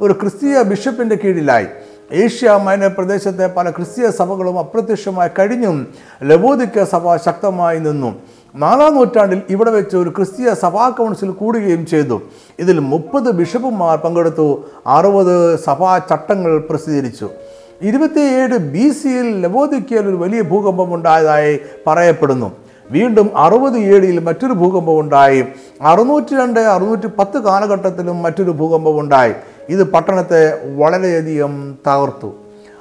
ഒരു 0.00 0.12
ക്രിസ്തീയ 0.12 0.62
ബിഷപ്പിന്റെ 0.62 1.16
കീഴിലായി. 1.16 1.66
ഏഷ്യ 2.12 2.50
മൈനർ 2.62 2.88
പ്രദേശത്തെ 2.88 3.46
പല 3.46 3.70
ക്രിസ്തീയ 3.70 4.10
സഭകളും 4.10 4.58
അപ്രത്യക്ഷമായി 4.58 5.30
കഴിഞ്ഞും 5.38 5.86
ലബോദിക്ക 6.22 6.84
സഭ 6.84 7.16
ശക്തമായി 7.16 7.78
നിന്നു. 7.78 8.10
നാലാം 8.54 8.94
നൂറ്റാണ്ടിൽ 8.94 9.42
ഇവിടെ 9.50 9.70
വെച്ച് 9.70 9.96
ഒരു 9.96 10.10
ക്രിസ്തീയ 10.16 10.54
സഭാ 10.54 10.88
കൗൺസിൽ 10.88 11.30
കൂടുകയും 11.30 11.86
ചെയ്തു. 11.86 12.22
ഇതിൽ 12.58 12.78
മുപ്പത് 12.78 13.30
ബിഷപ്പുമാർ 13.30 13.98
പങ്കെടുത്തു. 13.98 14.64
അറുപത് 14.86 15.58
സഭാ 15.58 15.98
ചട്ടങ്ങൾ 15.98 16.58
പ്രസിദ്ധീകരിച്ചു. 16.58 17.28
ഇരുപത്തിയേഴ് 17.82 18.56
ബി 18.74 18.88
സിയിൽ 18.90 19.42
ലബോദിക്കയിൽ 19.42 20.08
ഒരു 20.08 20.16
വലിയ 20.16 20.42
ഭൂകമ്പം 20.42 20.94
ഉണ്ടായതായി 20.94 21.58
പറയപ്പെടുന്നു. 21.86 22.52
വീണ്ടും 22.90 23.30
അറുപത് 23.36 23.78
ഏഴിൽ 23.78 24.18
മറ്റൊരു 24.18 24.52
ഭൂകമ്പം 24.52 25.00
ഉണ്ടായി. 25.00 25.44
അറുന്നൂറ്റി 25.82 26.34
രണ്ട് 26.34 26.60
അറുന്നൂറ്റി 26.60 27.06
പത്ത് 27.06 27.38
കാലഘട്ടത്തിലും 27.38 28.22
മറ്റൊരു 28.22 28.50
ഭൂകമ്പം 28.50 29.00
ഉണ്ടായി. 29.00 29.32
ഇത് 29.68 29.92
പട്ടണത്തെ 29.92 30.42
വളരെയധികം 30.76 31.76
തകർത്തു. 31.88 32.32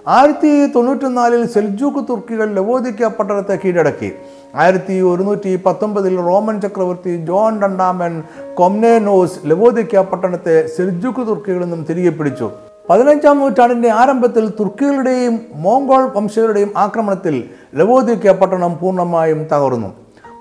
ആയിരത്തി 0.07 0.65
തൊണ്ണൂറ്റിനാലിൽ 0.75 1.47
സെൽജൂക്ക് 1.47 2.07
തുർക്കികൾ 2.10 2.53
ലവോദിക്ക 2.53 3.07
പട്ടണത്തെ 3.07 3.60
കീഴടക്കി. 3.65 4.12
ആയിരത്തി 4.56 5.02
ഒരുന്നൂറ്റി 5.02 5.56
പത്തൊമ്പതിൽ 5.66 6.18
റോമൻ 6.18 6.62
ചക്രവർത്തി 6.62 7.26
ജോൺ 7.26 7.62
രണ്ടാമൻ 7.62 8.24
കൊംനേനോസ് 8.54 9.40
ലവോദിക്ക 9.46 10.00
പട്ടണത്തെ 10.00 10.68
സെൽജുക്ക് 10.68 11.28
തുർക്കികളിൽ 11.28 11.62
നിന്നും 11.62 11.86
തിരികെ 11.90 12.10
പിടിച്ചു. 12.10 12.52
പതിനഞ്ചാം 12.90 13.40
നൂറ്റാണ്ടിന്റെ 13.40 13.90
ആരംഭത്തിൽ 13.90 14.54
തുർക്കികളുടെയും 14.60 15.40
മോങ്കോൾ 15.56 16.12
വംശജരുടെയും 16.16 16.72
ആക്രമണത്തിൽ 16.78 17.44
ലവോദിക്ക 17.76 18.32
പട്ടണം 18.32 18.78
പൂർണമായും 18.82 19.44
തകർന്നു. 19.44 19.94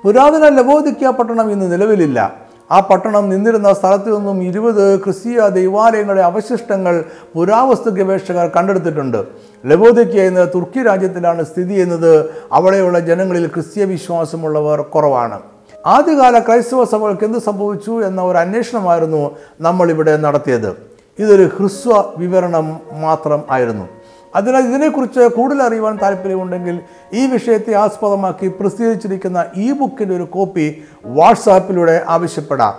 പുരാതന 0.05 0.49
ലവോദിക്ക 0.49 1.11
പട്ടണം 1.11 1.51
ഇന്ന് 1.51 1.73
നിലവിലില്ല. 1.73 2.50
ആ 2.71 2.81
പട്ടണം 2.81 3.25
നിന്നിരുന്ന 3.29 3.73
സ്ഥലത്തു 3.73 4.11
നിന്നും 4.17 4.43
ഇരുപത് 4.43 4.85
ക്രിസ്തീയ 5.05 5.49
ദൈവാലയങ്ങളുടെ 5.49 6.23
അവശിഷ്ടങ്ങൾ 6.23 7.05
പുരാവസ്തു 7.35 7.91
ഗവേഷകർ 7.91 8.51
കണ്ടെടുത്തിട്ടുണ്ട്. 8.57 9.21
ലബോദയ്ക്ക് 9.67 10.21
എന്ന 10.21 10.45
തുർക്കി 10.45 10.83
രാജ്യത്തിലാണ് 10.83 11.45
സ്ഥിതി 11.45 11.69
ചെയ്യുന്നത്. 11.69 12.13
അവിടെയുള്ള 12.53 13.01
ജനങ്ങളിൽ 13.01 13.47
ക്രിസ്തീയ 13.47 13.85
വിശ്വാസമുള്ളവർ 13.85 14.81
കുറവാണ്. 14.81 15.39
ആദ്യകാല 15.87 16.39
ക്രൈസ്തവ 16.39 16.85
സഭകൾക്ക് 16.85 17.25
എന്ത് 17.25 17.39
സംഭവിച്ചു 17.39 17.91
എന്ന 17.91 18.23
ഒരു 18.23 18.39
അന്വേഷണമായിരുന്നു 18.39 19.31
നമ്മളിവിടെ 19.61 20.17
നടത്തിയത്. 20.17 20.71
ഇതൊരു 21.19 21.51
ഹ്രസ്വ 21.57 22.05
വിവരണം 22.19 22.67
മാത്രം 22.93 23.41
ആയിരുന്നു. 23.51 23.87
അതിനാൽ 24.35 24.69
ഇതിനെക്കുറിച്ച് 24.69 25.21
കൂടുതൽ 25.21 25.63
അറിയുവാൻ 25.63 25.99
താല്പര്യമുണ്ടെങ്കിൽ 26.03 26.81
ഈ 27.13 27.27
വിഷയത്തെ 27.27 27.75
ആസ്പദമാക്കി 27.75 28.49
പ്രസിദ്ധീകരിച്ചിരിക്കുന്ന 28.49 29.47
ഇ 29.57 29.73
ബുക്കിന്റെ 29.73 30.17
ഒരു 30.17 30.23
കോപ്പി 30.23 30.83
വാട്സാപ്പിലൂടെ 31.05 32.05
ആവശ്യപ്പെടാം. 32.09 32.75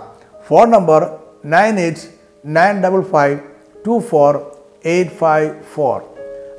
Phone 0.48 0.70
number 0.70 1.18
nine 1.44 1.80
eight 1.80 2.00
nine 2.46 2.82
double 2.82 3.00
five 3.00 3.38
two 3.86 3.98
four 3.98 4.52
eight 4.84 5.10
five 5.10 5.50
four. 5.74 6.00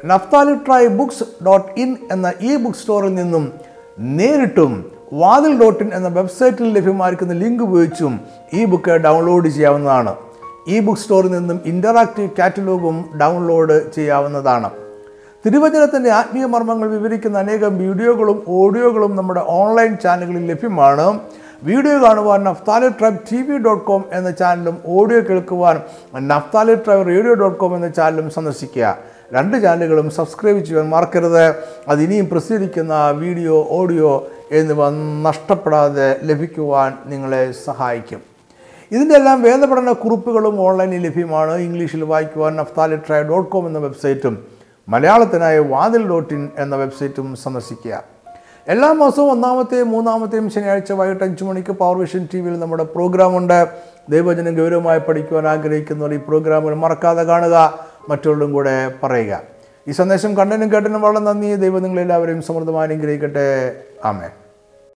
Naphtali 0.05 0.55
tribe 0.55 0.87
books 0.87 1.23
dot 1.45 1.79
in 1.79 1.97
എന്ന 2.11 2.33
ഇ 2.41 2.55
ബുക്ക് 2.55 2.77
സ്റ്റോറിൽ 2.77 3.15
നിന്നും 3.15 3.53
നേരിട്ടും 3.99 4.93
വാതിൽ 5.13 5.59
ഡോട്ട് 5.61 5.83
ഇൻ 5.83 5.93
എന്ന 5.93 6.07
വെബ്സൈറ്റിൽ 6.07 6.73
ലഭ്യമായിരിക്കുന്ന 6.73 7.33
ലിങ്ക് 7.33 7.63
ഉപയോഗിച്ചും 7.63 8.19
ഈ 8.53 8.65
ബുക്ക് 8.65 8.91
ഡൗൺലോഡ് 8.91 9.47
ചെയ്യാവുന്നതാണ്. 9.47 10.15
ഇ 10.67 10.79
ബുക്ക് 10.79 10.99
സ്റ്റോറിൽ 10.99 11.31
നിന്നും 11.31 11.61
ഇന്ററാക്റ്റീവ് 11.65 12.29
കാറ്റലോഗും 12.39 13.05
ഡൗൺലോഡ് 13.21 13.93
ചെയ്യാവുന്നതാണ്. 13.93 14.82
തിരുവചനത്തിന്റെ 15.45 16.09
ആത്മീയ 16.17 16.45
മർമ്മങ്ങൾ 16.51 16.87
വിവരിക്കുന്ന 16.87 17.37
അനേകം 17.43 17.71
വീഡിയോകളും 17.83 18.37
ഓഡിയോകളും 18.57 19.15
നമ്മുടെ 19.15 19.41
ഓൺലൈൻ 19.55 19.97
ചാനലുകളിൽ 20.03 20.43
ലഭ്യമാണ്. 20.51 21.07
വീഡിയോ 21.69 21.95
കാണുവാൻ 22.03 22.39
Naphtali 22.49 22.89
tribe 22.99 23.19
T 23.29 23.39
V 23.47 23.55
dot 23.65 23.83
com 23.89 24.03
എന്ന 24.17 24.29
ചാനലും 24.41 24.75
ഓഡിയോ 24.97 25.19
കേൾക്കുവാൻ 25.29 25.75
Naphtali 26.31 26.75
tribe 26.85 27.03
radio 27.09 27.33
dot 27.41 27.59
com 27.63 27.75
എന്ന 27.77 27.89
ചാനലും 27.97 28.29
സന്ദർശിക്കുക. 28.37 28.85
രണ്ട് 29.35 29.57
ചാനലുകളും 29.65 30.07
സബ്സ്ക്രൈബ് 30.19 30.61
ചെയ്യാൻ 30.69 30.87
മറക്കരുത്. 30.95 31.45
അത് 31.91 31.99
ഇനിയും 32.05 32.29
പ്രസിദ്ധീകരിക്കുന്ന 32.31 32.93
വീഡിയോ 33.23 33.57
ഓഡിയോ 33.79 34.11
എന്നിവ 34.59 34.89
നഷ്ടപ്പെടാതെ 35.27 36.09
ലഭിക്കുവാൻ 36.31 36.91
നിങ്ങളെ 37.11 37.43
സഹായിക്കും. 37.67 38.21
ഇതിന്റെ 38.91 39.15
എല്ലാം 39.21 39.37
വേദപഠന 39.49 39.91
കുറിപ്പുകളും 40.05 40.55
ഓൺലൈനിൽ 40.69 41.03
ലഭ്യമാണ്. 41.07 41.53
ഇംഗ്ലീഷിൽ 41.67 42.03
വായിക്കുവാൻ 42.15 42.53
നഫ്താലി 42.61 42.99
ട്രൈ 43.07 43.21
ഡോട്ട് 43.33 43.51
കോം 43.53 43.67
എന്ന 43.71 43.79
വെബ്സൈറ്റും 43.87 44.35
മലയാളത്തിനായി 44.89 45.59
വാതിൽ 45.59 46.07
ഡോട്ട് 46.07 46.33
ഇൻ 46.33 46.49
എന്ന 46.57 46.75
വെബ്സൈറ്റും 46.75 47.35
സന്ദർശിക്കുക. 47.35 48.03
എല്ലാ 48.67 48.91
മാസവും 48.91 49.31
ഒന്നാമത്തെയും 49.31 49.89
മൂന്നാമത്തെയും 49.89 50.49
ശനിയാഴ്ച 50.49 50.91
വൈകിട്ട് 50.91 51.23
അഞ്ച് 51.23 51.43
മണിക്ക് 51.43 51.71
പവർ 51.71 51.97
വിഷൻ 51.97 52.27
ടി 52.33 52.39
വിയിൽ 52.39 52.59
നമ്മുടെ 52.59 52.83
പ്രോഗ്രാമുണ്ട് 52.83 53.67
ദൈവജനം 54.09 54.55
ഗൗരവമായി 54.55 54.99
പഠിക്കുവാൻ 54.99 55.47
ആഗ്രഹിക്കുന്നവർ 55.47 56.13
ഈ 56.13 56.17
പ്രോഗ്രാമുകൾ 56.17 56.75
മറക്കാതെ 56.75 57.23
കാണുക. 57.23 57.79
മറ്റുള്ളവരും 58.09 58.53
കൂടെ 58.53 58.93
പറയുക. 59.03 59.41
ഈ 59.87 59.91
സന്ദേശം 59.91 60.37
കണ്ടനും 60.37 60.73
കേട്ടനും 60.73 61.01
വളരെ 61.01 61.19
നന്ദി. 61.19 61.55
ദൈവം 61.55 61.83
നിങ്ങളെല്ലാവരെയും 61.83 62.41
സമൃദ്ധമായി 62.41 62.89
അനുഗ്രഹിക്കട്ടെ. 62.89 63.75
ആമേ 64.05 64.29